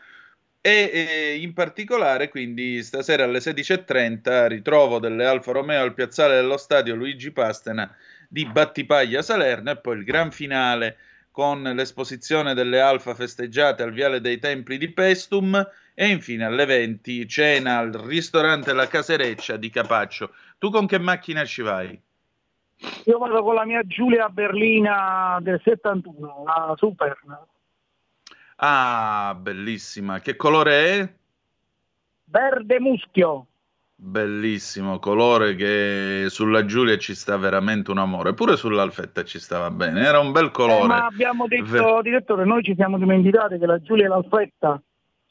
e, 0.60 0.90
e 0.92 1.36
in 1.40 1.52
particolare 1.52 2.28
quindi 2.28 2.82
stasera 2.82 3.24
alle 3.24 3.38
16.30 3.38 4.46
ritrovo 4.46 4.98
delle 4.98 5.26
Alfa 5.26 5.52
Romeo 5.52 5.82
al 5.82 5.92
piazzale 5.92 6.36
dello 6.36 6.56
stadio 6.56 6.94
Luigi 6.94 7.32
Pastena 7.32 7.94
di 8.28 8.46
Battipaglia 8.46 9.20
Salerno 9.20 9.72
e 9.72 9.76
poi 9.76 9.98
il 9.98 10.04
gran 10.04 10.30
finale 10.30 10.96
con 11.30 11.62
l'esposizione 11.62 12.54
delle 12.54 12.80
Alfa 12.80 13.14
festeggiate 13.14 13.82
al 13.82 13.92
Viale 13.92 14.20
dei 14.20 14.38
Templi 14.38 14.78
di 14.78 14.90
Pestum 14.90 15.68
e 15.94 16.08
infine 16.08 16.44
alle 16.44 16.66
20 16.66 17.28
cena 17.28 17.78
al 17.78 17.92
ristorante 17.92 18.72
La 18.72 18.88
Casereccia 18.88 19.56
di 19.56 19.70
Capaccio. 19.70 20.32
Tu 20.58 20.70
con 20.70 20.86
che 20.86 20.98
macchina 20.98 21.44
ci 21.44 21.62
vai? 21.62 21.98
Io 23.04 23.18
vado 23.18 23.42
con 23.42 23.54
la 23.54 23.64
mia 23.64 23.82
Giulia 23.86 24.28
Berlina 24.28 25.38
del 25.40 25.60
71, 25.62 26.42
la 26.44 26.74
Super. 26.76 27.16
Ah, 28.56 29.36
bellissima. 29.38 30.20
Che 30.20 30.36
colore 30.36 30.98
è? 30.98 31.14
Verde 32.24 32.80
muschio. 32.80 33.46
Bellissimo 33.96 34.98
colore 34.98 35.54
che 35.54 36.26
sulla 36.28 36.64
Giulia 36.64 36.98
ci 36.98 37.14
sta 37.14 37.36
veramente 37.36 37.92
un 37.92 37.98
amore, 37.98 38.34
pure 38.34 38.56
sull'Alfetta 38.56 39.22
ci 39.22 39.38
stava 39.38 39.70
bene, 39.70 40.04
era 40.04 40.18
un 40.18 40.32
bel 40.32 40.50
colore. 40.50 40.82
Eh, 40.82 40.86
ma 40.88 41.06
abbiamo 41.06 41.46
detto, 41.46 41.64
Ver- 41.64 42.02
direttore, 42.02 42.44
noi 42.44 42.62
ci 42.64 42.74
siamo 42.74 42.98
dimenticati 42.98 43.56
che 43.56 43.66
la 43.66 43.80
Giulia 43.80 44.06
e 44.06 44.08
l'Alfetta 44.08 44.82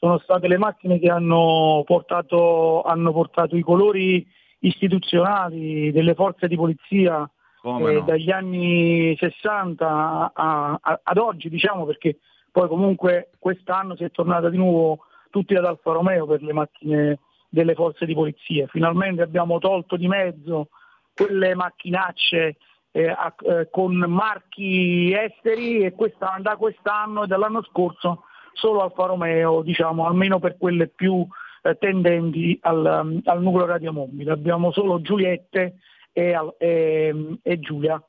sono 0.04 0.18
state 0.18 0.48
le 0.48 0.58
macchine 0.58 0.98
che 0.98 1.08
hanno 1.08 1.82
portato, 1.86 2.82
hanno 2.82 3.10
portato 3.10 3.56
i 3.56 3.62
colori 3.62 4.26
istituzionali 4.58 5.90
delle 5.92 6.12
forze 6.12 6.46
di 6.46 6.56
polizia 6.56 7.22
eh, 7.62 7.70
no? 7.70 8.00
dagli 8.00 8.30
anni 8.30 9.16
60 9.18 10.32
a, 10.34 10.78
a, 10.78 11.00
ad 11.02 11.16
oggi, 11.16 11.48
diciamo, 11.48 11.86
perché 11.86 12.18
poi 12.52 12.68
comunque 12.68 13.30
quest'anno 13.38 13.96
si 13.96 14.04
è 14.04 14.10
tornata 14.10 14.50
di 14.50 14.58
nuovo 14.58 15.06
tutti 15.30 15.54
ad 15.54 15.64
Alfa 15.64 15.92
Romeo 15.92 16.26
per 16.26 16.42
le 16.42 16.52
macchine 16.52 17.18
delle 17.48 17.74
forze 17.74 18.04
di 18.04 18.12
polizia. 18.12 18.66
Finalmente 18.66 19.22
abbiamo 19.22 19.58
tolto 19.58 19.96
di 19.96 20.06
mezzo 20.06 20.68
quelle 21.14 21.54
macchinacce 21.54 22.56
eh, 22.90 23.08
a, 23.08 23.34
eh, 23.38 23.70
con 23.70 23.94
marchi 23.94 25.14
esteri 25.14 25.78
e 25.78 25.92
questa, 25.92 26.36
da 26.40 26.56
quest'anno 26.56 27.24
e 27.24 27.26
dall'anno 27.26 27.62
scorso 27.62 28.24
solo 28.54 28.80
Alfa 28.80 29.06
Romeo, 29.06 29.62
diciamo, 29.62 30.06
almeno 30.06 30.38
per 30.38 30.56
quelle 30.56 30.88
più 30.88 31.26
eh, 31.62 31.76
tendenti 31.78 32.58
al, 32.62 33.20
al, 33.24 33.42
nucleo 33.42 33.66
radiomobile. 33.66 34.32
Abbiamo 34.32 34.72
solo 34.72 35.00
Giuliette 35.00 35.78
e, 36.12 36.36
e, 36.58 37.38
e 37.42 37.60
Giulia. 37.60 38.02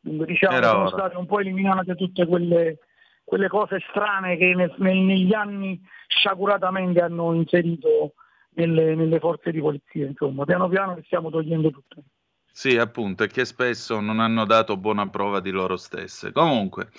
Dunque, 0.00 0.26
diciamo, 0.26 0.56
Era 0.56 0.68
sono 0.68 0.80
ora. 0.82 0.90
state 0.90 1.16
un 1.16 1.26
po' 1.26 1.40
eliminate 1.40 1.94
tutte 1.94 2.26
quelle, 2.26 2.78
quelle 3.24 3.48
cose 3.48 3.78
strane 3.88 4.36
che 4.36 4.54
nel, 4.54 4.74
nel, 4.78 4.96
negli 4.96 5.32
anni 5.32 5.80
sciaguratamente 6.08 7.00
hanno 7.00 7.32
inserito 7.34 8.14
nelle, 8.54 8.94
nelle, 8.94 9.18
forze 9.18 9.50
di 9.52 9.60
polizia. 9.60 10.06
Insomma, 10.06 10.44
piano 10.44 10.68
piano 10.68 10.94
le 10.94 11.02
stiamo 11.04 11.30
togliendo 11.30 11.70
tutte. 11.70 12.02
Sì, 12.50 12.76
appunto, 12.76 13.22
e 13.24 13.28
che 13.28 13.44
spesso 13.46 14.00
non 14.00 14.20
hanno 14.20 14.44
dato 14.44 14.76
buona 14.76 15.08
prova 15.08 15.40
di 15.40 15.50
loro 15.50 15.76
stesse. 15.76 16.32
Comunque, 16.32 16.90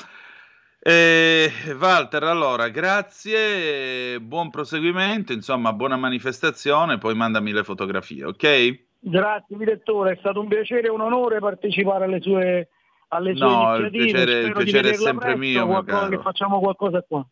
eh, 0.86 1.50
Walter, 1.80 2.24
allora, 2.24 2.68
grazie, 2.68 4.20
buon 4.20 4.50
proseguimento, 4.50 5.32
insomma, 5.32 5.72
buona 5.72 5.96
manifestazione, 5.96 6.98
poi 6.98 7.16
mandami 7.16 7.54
le 7.54 7.64
fotografie, 7.64 8.26
ok? 8.26 8.80
Grazie 9.00 9.58
direttore, 9.58 10.12
è 10.12 10.18
stato 10.20 10.42
un 10.42 10.50
piacere 10.50 10.88
e 10.88 10.90
un 10.90 11.00
onore 11.00 11.40
partecipare 11.40 12.04
alle 12.04 12.20
sue, 12.20 12.70
alle 13.10 13.34
sue 13.34 13.46
no, 13.46 13.78
iniziative. 13.78 14.04
Il 14.04 14.12
piacere, 14.12 14.42
il 14.42 14.54
piacere 14.54 14.90
è 14.90 14.94
sempre 14.96 15.26
presto, 15.34 15.40
mio, 15.40 15.66
qualcosa, 15.66 16.10
che 16.10 16.20
facciamo 16.20 16.60
qualcosa 16.60 17.02
qua. 17.08 17.26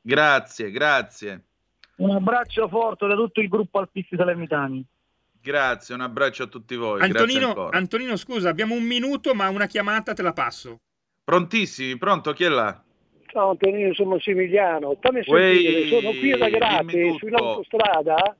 Grazie, 0.00 0.70
grazie. 0.70 1.44
Un 1.96 2.10
abbraccio 2.12 2.68
forte 2.68 3.06
da 3.06 3.14
tutto 3.14 3.40
il 3.40 3.48
gruppo 3.48 3.80
Alpisti 3.80 4.16
Salernitani. 4.16 4.82
Grazie, 5.42 5.94
un 5.94 6.00
abbraccio 6.00 6.44
a 6.44 6.46
tutti 6.46 6.74
voi. 6.74 7.02
Antonino, 7.02 7.68
Antonino, 7.68 8.16
scusa, 8.16 8.48
abbiamo 8.48 8.74
un 8.74 8.84
minuto, 8.84 9.34
ma 9.34 9.50
una 9.50 9.66
chiamata 9.66 10.14
te 10.14 10.22
la 10.22 10.32
passo. 10.32 10.80
Prontissimi, 11.28 11.98
pronto, 11.98 12.32
chi 12.32 12.44
è 12.44 12.48
là? 12.48 12.82
Ciao 13.26 13.50
Antonino, 13.50 13.92
sono 13.92 14.14
Massimiliano. 14.14 14.96
Fammi 14.98 15.22
sentire, 15.22 15.86
sono 15.88 16.08
qui 16.12 16.30
Grate, 16.30 17.16
sull'autostrada, 17.18 18.34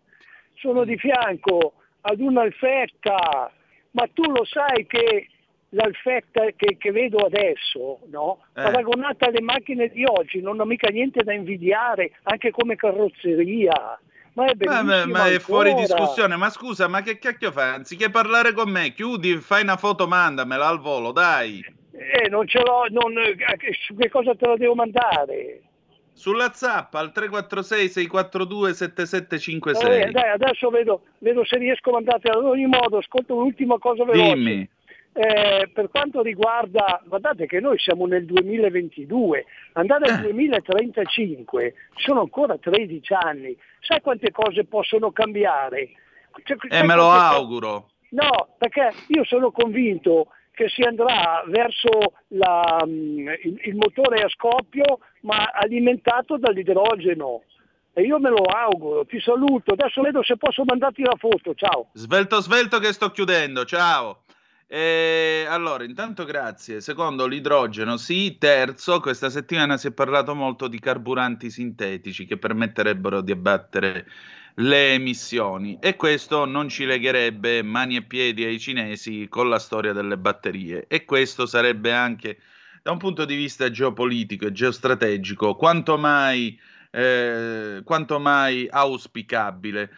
sono 0.54 0.84
di 0.84 0.96
fianco 0.96 1.74
ad 2.00 2.18
un'alfetta, 2.18 3.52
ma 3.90 4.08
tu 4.14 4.22
lo 4.30 4.42
sai 4.46 4.86
che 4.86 5.28
l'alfetta 5.68 6.46
che, 6.56 6.78
che 6.78 6.90
vedo 6.90 7.18
adesso, 7.18 7.98
no? 8.06 8.38
Eh. 8.54 8.62
paragonata 8.62 9.26
alle 9.26 9.42
macchine 9.42 9.88
di 9.88 10.04
oggi, 10.06 10.40
non 10.40 10.58
ho 10.58 10.64
mica 10.64 10.88
niente 10.88 11.22
da 11.22 11.34
invidiare, 11.34 12.12
anche 12.22 12.50
come 12.50 12.74
carrozzeria. 12.76 14.00
Ma 14.32 14.46
è, 14.46 14.54
ma, 14.64 15.04
ma 15.04 15.26
è 15.26 15.38
fuori 15.40 15.74
discussione. 15.74 16.36
Ma 16.36 16.48
scusa, 16.48 16.88
ma 16.88 17.02
che 17.02 17.18
cacchio 17.18 17.52
fai? 17.52 17.74
Anziché 17.74 18.08
parlare 18.08 18.54
con 18.54 18.70
me, 18.70 18.94
chiudi, 18.94 19.36
fai 19.40 19.60
una 19.60 19.76
foto, 19.76 20.08
mandamela 20.08 20.66
al 20.66 20.80
volo, 20.80 21.12
dai. 21.12 21.76
Eh, 21.98 22.28
non 22.28 22.46
ce 22.46 22.60
l'ho, 22.60 22.86
non, 22.90 23.16
eh, 23.18 23.34
che 23.56 24.08
cosa 24.08 24.34
te 24.36 24.46
la 24.46 24.56
devo 24.56 24.74
mandare? 24.74 25.62
Sulla 26.12 26.52
zappa 26.52 26.98
al 27.00 27.12
346 27.12 27.88
642 27.88 28.74
7756. 28.74 30.00
Eh, 30.02 30.10
dai, 30.10 30.30
adesso 30.30 30.68
vedo, 30.70 31.02
vedo, 31.18 31.44
se 31.44 31.58
riesco 31.58 31.90
a 31.90 31.94
mandarti 31.94 32.28
ad 32.28 32.42
ogni 32.42 32.66
modo, 32.66 32.98
ascolta 32.98 33.34
un'ultima 33.34 33.78
cosa 33.78 34.04
veloce. 34.04 34.34
Dimmi. 34.34 34.68
Eh, 35.12 35.68
per 35.72 35.88
quanto 35.90 36.22
riguarda, 36.22 37.02
guardate 37.04 37.46
che 37.46 37.58
noi 37.58 37.78
siamo 37.78 38.06
nel 38.06 38.24
2022, 38.24 39.44
andare 39.72 40.10
al 40.10 40.20
2035 40.20 41.64
eh. 41.64 41.74
sono 41.96 42.20
ancora 42.20 42.56
13 42.56 43.14
anni, 43.14 43.56
sai 43.80 44.00
quante 44.00 44.30
cose 44.30 44.64
possono 44.64 45.10
cambiare? 45.10 45.90
Cioè, 46.44 46.56
eh, 46.68 46.82
me 46.84 46.94
lo 46.94 47.10
auguro. 47.10 47.90
No, 48.10 48.48
perché 48.56 48.92
io 49.08 49.24
sono 49.24 49.50
convinto 49.50 50.28
che 50.58 50.68
si 50.68 50.82
andrà 50.82 51.44
verso 51.46 52.14
la, 52.28 52.82
mm, 52.84 53.28
il, 53.44 53.60
il, 53.62 53.76
motore 53.76 54.22
a 54.22 54.28
scoppio 54.28 54.98
ma 55.20 55.50
alimentato 55.52 56.36
dall'idrogeno. 56.36 57.44
E 57.92 58.02
io 58.02 58.18
me 58.18 58.30
lo 58.30 58.42
auguro, 58.42 59.06
ti 59.06 59.20
saluto, 59.20 59.72
adesso 59.72 60.02
vedo 60.02 60.22
se 60.24 60.36
posso 60.36 60.64
mandarti 60.64 61.02
la 61.02 61.14
foto, 61.16 61.54
ciao. 61.54 61.90
Svelto, 61.92 62.40
svelto 62.40 62.80
che 62.80 62.92
sto 62.92 63.10
chiudendo, 63.10 63.64
ciao. 63.64 64.22
E 64.66 65.46
allora, 65.48 65.84
intanto 65.84 66.24
grazie. 66.24 66.80
Secondo 66.80 67.26
l'idrogeno, 67.26 67.96
sì. 67.96 68.36
Terzo, 68.36 69.00
questa 69.00 69.30
settimana 69.30 69.76
si 69.76 69.86
è 69.86 69.92
parlato 69.92 70.34
molto 70.34 70.66
di 70.68 70.78
carburanti 70.80 71.50
sintetici 71.50 72.26
che 72.26 72.36
permetterebbero 72.36 73.20
di 73.20 73.32
abbattere 73.32 74.06
le 74.60 74.94
emissioni 74.94 75.78
e 75.80 75.94
questo 75.94 76.44
non 76.44 76.68
ci 76.68 76.84
legherebbe 76.84 77.62
mani 77.62 77.96
e 77.96 78.02
piedi 78.02 78.44
ai 78.44 78.58
cinesi 78.58 79.26
con 79.28 79.48
la 79.48 79.58
storia 79.58 79.92
delle 79.92 80.18
batterie 80.18 80.86
e 80.88 81.04
questo 81.04 81.46
sarebbe 81.46 81.92
anche 81.92 82.38
da 82.82 82.90
un 82.90 82.98
punto 82.98 83.24
di 83.24 83.36
vista 83.36 83.70
geopolitico 83.70 84.46
e 84.46 84.52
geostrategico 84.52 85.54
quanto 85.54 85.96
mai, 85.96 86.58
eh, 86.90 87.82
quanto 87.84 88.18
mai 88.18 88.66
auspicabile. 88.70 89.90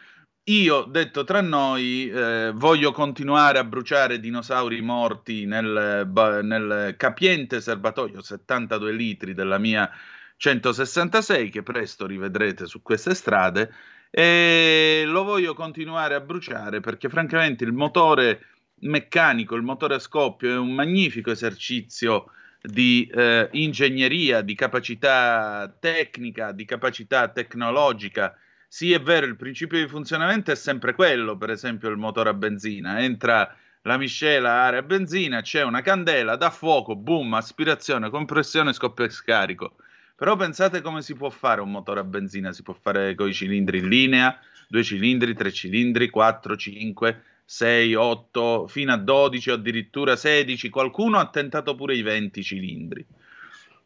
Io, 0.45 0.83
detto 0.83 1.23
tra 1.23 1.41
noi, 1.41 2.09
eh, 2.09 2.51
voglio 2.53 2.91
continuare 2.91 3.59
a 3.59 3.63
bruciare 3.63 4.19
dinosauri 4.19 4.81
morti 4.81 5.45
nel, 5.45 6.09
nel 6.43 6.95
capiente 6.97 7.61
serbatoio 7.61 8.21
72 8.21 8.91
litri 8.91 9.33
della 9.33 9.57
mia 9.57 9.89
166 10.37 11.49
che 11.49 11.63
presto 11.63 12.05
rivedrete 12.05 12.65
su 12.65 12.81
queste 12.81 13.13
strade 13.13 13.71
e 14.11 15.03
lo 15.07 15.23
voglio 15.23 15.53
continuare 15.53 16.15
a 16.15 16.19
bruciare 16.19 16.81
perché 16.81 17.07
francamente 17.07 17.63
il 17.63 17.71
motore 17.71 18.45
meccanico, 18.81 19.55
il 19.55 19.63
motore 19.63 19.95
a 19.95 19.99
scoppio 19.99 20.51
è 20.51 20.57
un 20.57 20.73
magnifico 20.73 21.31
esercizio 21.31 22.25
di 22.61 23.09
eh, 23.11 23.47
ingegneria, 23.53 24.41
di 24.41 24.53
capacità 24.53 25.73
tecnica, 25.79 26.51
di 26.51 26.65
capacità 26.65 27.29
tecnologica. 27.29 28.37
Sì, 28.67 28.91
è 28.91 29.01
vero, 29.01 29.25
il 29.25 29.35
principio 29.35 29.79
di 29.79 29.87
funzionamento 29.87 30.51
è 30.51 30.55
sempre 30.55 30.93
quello, 30.93 31.37
per 31.37 31.49
esempio 31.49 31.89
il 31.89 31.97
motore 31.97 32.29
a 32.29 32.33
benzina, 32.33 33.01
entra 33.01 33.55
la 33.83 33.97
miscela 33.97 34.61
aria 34.63 34.83
benzina, 34.83 35.41
c'è 35.41 35.63
una 35.63 35.81
candela, 35.81 36.35
dà 36.35 36.51
fuoco, 36.51 36.95
boom, 36.95 37.33
aspirazione, 37.33 38.09
compressione, 38.09 38.73
scoppio 38.73 39.05
e 39.05 39.09
scarico. 39.09 39.75
Però 40.21 40.35
pensate 40.35 40.81
come 40.81 41.01
si 41.01 41.15
può 41.15 41.31
fare 41.31 41.61
un 41.61 41.71
motore 41.71 41.99
a 41.99 42.03
benzina, 42.03 42.51
si 42.51 42.61
può 42.61 42.75
fare 42.79 43.15
con 43.15 43.27
i 43.27 43.33
cilindri 43.33 43.79
in 43.79 43.87
linea, 43.87 44.39
due 44.67 44.83
cilindri, 44.83 45.33
tre 45.33 45.51
cilindri, 45.51 46.11
4, 46.11 46.55
5, 46.55 47.23
6, 47.43 47.95
8, 47.95 48.67
fino 48.67 48.93
a 48.93 48.97
12 48.97 49.49
o 49.49 49.53
addirittura 49.55 50.15
16, 50.15 50.69
qualcuno 50.69 51.17
ha 51.17 51.27
tentato 51.31 51.73
pure 51.73 51.95
i 51.95 52.03
20 52.03 52.43
cilindri. 52.43 53.03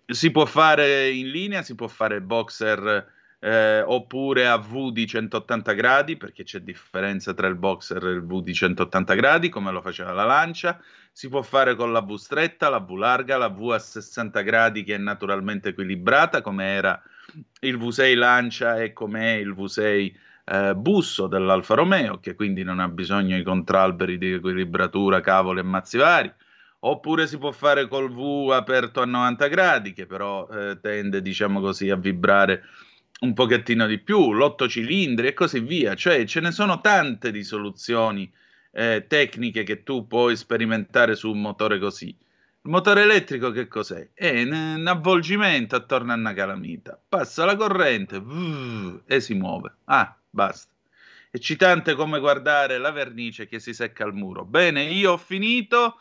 Si 0.05 0.29
può 0.31 0.43
fare 0.43 1.09
in 1.09 1.29
linea, 1.29 1.61
si 1.61 1.73
può 1.73 1.87
fare 1.87 2.19
boxer 2.19 3.13
eh, 3.45 3.83
oppure 3.85 4.47
a 4.47 4.57
V 4.57 4.91
di 4.91 5.05
180 5.05 5.73
gradi, 5.73 6.17
perché 6.17 6.43
c'è 6.43 6.61
differenza 6.61 7.31
tra 7.35 7.45
il 7.45 7.53
boxer 7.53 8.03
e 8.03 8.09
il 8.09 8.25
V 8.25 8.41
di 8.41 8.55
180 8.55 9.13
gradi, 9.13 9.49
come 9.49 9.71
lo 9.71 9.81
faceva 9.81 10.13
la 10.13 10.23
Lancia. 10.23 10.81
Si 11.11 11.29
può 11.29 11.43
fare 11.43 11.75
con 11.75 11.91
la 11.91 12.01
V 12.01 12.15
stretta, 12.15 12.69
la 12.69 12.79
V 12.79 12.95
larga, 12.95 13.37
la 13.37 13.49
V 13.49 13.69
a 13.69 13.77
60 13.77 14.41
gradi 14.41 14.83
che 14.83 14.95
è 14.95 14.97
naturalmente 14.97 15.69
equilibrata, 15.69 16.41
come 16.41 16.65
era 16.65 16.99
il 17.59 17.77
V6 17.77 18.17
Lancia 18.17 18.81
e 18.81 18.93
come 18.93 19.35
è 19.35 19.37
il 19.37 19.53
V6 19.53 20.13
eh, 20.45 20.75
Busso 20.75 21.27
dell'Alfa 21.27 21.75
Romeo, 21.75 22.19
che 22.19 22.33
quindi 22.33 22.63
non 22.63 22.79
ha 22.79 22.87
bisogno 22.87 23.37
di 23.37 23.43
contralberi 23.43 24.17
di 24.17 24.31
equilibratura, 24.33 25.21
cavoli 25.21 25.59
e 25.59 25.63
mazzi 25.63 25.97
vari. 25.99 26.33
Oppure 26.79 27.27
si 27.27 27.37
può 27.37 27.51
fare 27.51 27.87
col 27.87 28.11
V 28.11 28.49
aperto 28.51 29.01
a 29.01 29.05
90 29.05 29.47
gradi, 29.49 29.93
che 29.93 30.07
però 30.07 30.47
eh, 30.47 30.79
tende, 30.81 31.21
diciamo 31.21 31.59
così, 31.61 31.91
a 31.91 31.95
vibrare 31.95 32.63
un 33.21 33.33
pochettino 33.33 33.87
di 33.87 33.99
più, 33.99 34.33
l'otto 34.33 34.67
cilindri 34.67 35.27
e 35.27 35.33
così 35.33 35.59
via. 35.59 35.95
Cioè 35.95 36.25
ce 36.25 36.39
ne 36.41 36.51
sono 36.51 36.81
tante 36.81 37.31
di 37.31 37.43
soluzioni 37.43 38.31
eh, 38.71 39.05
tecniche 39.07 39.63
che 39.63 39.83
tu 39.83 40.05
puoi 40.05 40.35
sperimentare 40.35 41.15
su 41.15 41.31
un 41.31 41.41
motore 41.41 41.79
così. 41.79 42.07
Il 42.65 42.71
motore 42.71 43.03
elettrico 43.03 43.51
che 43.51 43.67
cos'è? 43.67 44.09
È 44.13 44.41
un, 44.41 44.83
avvolgimento 44.87 45.75
attorno 45.75 46.11
a 46.11 46.15
una 46.15 46.33
calamita. 46.33 46.99
Passa 47.07 47.45
la 47.45 47.55
corrente 47.55 48.21
e 49.05 49.21
si 49.21 49.33
muove. 49.35 49.75
Ah, 49.85 50.17
basta. 50.29 50.73
eccitante 51.29 51.93
come 51.93 52.19
guardare 52.19 52.77
la 52.77 52.91
vernice 52.91 53.45
che 53.45 53.59
si 53.59 53.73
secca 53.73 54.03
al 54.03 54.15
muro. 54.15 54.45
Bene, 54.45 54.83
io 54.83 55.13
ho 55.13 55.17
finito. 55.17 55.99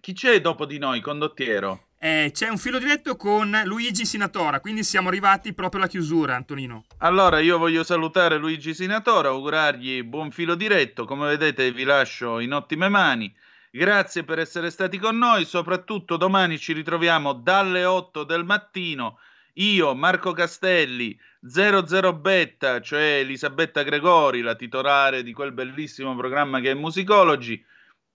Chi 0.00 0.12
c'è 0.12 0.40
dopo 0.40 0.66
di 0.66 0.78
noi, 0.78 1.00
condottiero? 1.00 1.87
Eh, 2.00 2.30
c'è 2.32 2.48
un 2.48 2.58
filo 2.58 2.78
diretto 2.78 3.16
con 3.16 3.60
Luigi 3.64 4.06
Sinatora, 4.06 4.60
quindi 4.60 4.84
siamo 4.84 5.08
arrivati 5.08 5.52
proprio 5.52 5.80
alla 5.80 5.90
chiusura, 5.90 6.36
Antonino. 6.36 6.84
Allora 6.98 7.40
io 7.40 7.58
voglio 7.58 7.82
salutare 7.82 8.36
Luigi 8.36 8.72
Sinatora, 8.72 9.30
augurargli 9.30 10.04
buon 10.04 10.30
filo 10.30 10.54
diretto, 10.54 11.04
come 11.04 11.26
vedete 11.26 11.72
vi 11.72 11.82
lascio 11.82 12.38
in 12.38 12.52
ottime 12.52 12.88
mani. 12.88 13.34
Grazie 13.72 14.22
per 14.22 14.38
essere 14.38 14.70
stati 14.70 14.96
con 14.96 15.18
noi, 15.18 15.44
soprattutto 15.44 16.16
domani 16.16 16.56
ci 16.56 16.72
ritroviamo 16.72 17.32
dalle 17.32 17.84
8 17.84 18.22
del 18.22 18.44
mattino. 18.44 19.18
Io, 19.54 19.92
Marco 19.96 20.30
Castelli, 20.30 21.18
00 21.40 22.12
Betta, 22.12 22.80
cioè 22.80 23.18
Elisabetta 23.18 23.82
Gregori, 23.82 24.40
la 24.40 24.54
titolare 24.54 25.24
di 25.24 25.32
quel 25.32 25.50
bellissimo 25.50 26.14
programma 26.14 26.60
che 26.60 26.70
è 26.70 26.74
Musicology 26.74 27.60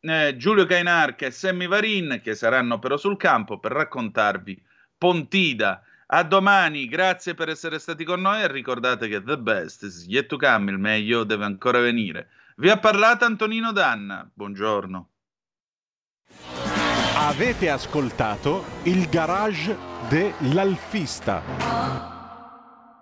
eh, 0.03 0.35
Giulio 0.37 0.65
Cainarca 0.65 1.25
e 1.25 1.31
Sammy 1.31 1.67
Varin 1.67 2.19
che 2.21 2.35
saranno 2.35 2.79
però 2.79 2.97
sul 2.97 3.17
campo 3.17 3.59
per 3.59 3.71
raccontarvi 3.71 4.61
Pontida. 4.97 5.83
A 6.07 6.23
domani, 6.23 6.87
grazie 6.87 7.33
per 7.33 7.49
essere 7.49 7.79
stati 7.79 8.03
con 8.03 8.21
noi 8.21 8.41
e 8.41 8.47
ricordate 8.47 9.07
che 9.07 9.23
the 9.23 9.37
best 9.37 9.83
is 9.83 10.05
yet 10.07 10.27
to 10.27 10.37
come, 10.37 10.71
il 10.71 10.77
meglio 10.77 11.23
deve 11.23 11.45
ancora 11.45 11.79
venire. 11.79 12.29
Vi 12.57 12.69
ha 12.69 12.77
parlato 12.77 13.25
Antonino 13.25 13.71
Danna, 13.71 14.29
buongiorno. 14.31 15.09
Avete 17.15 17.69
ascoltato 17.69 18.65
il 18.83 19.09
garage 19.09 19.75
dell'alfista. 20.09 22.12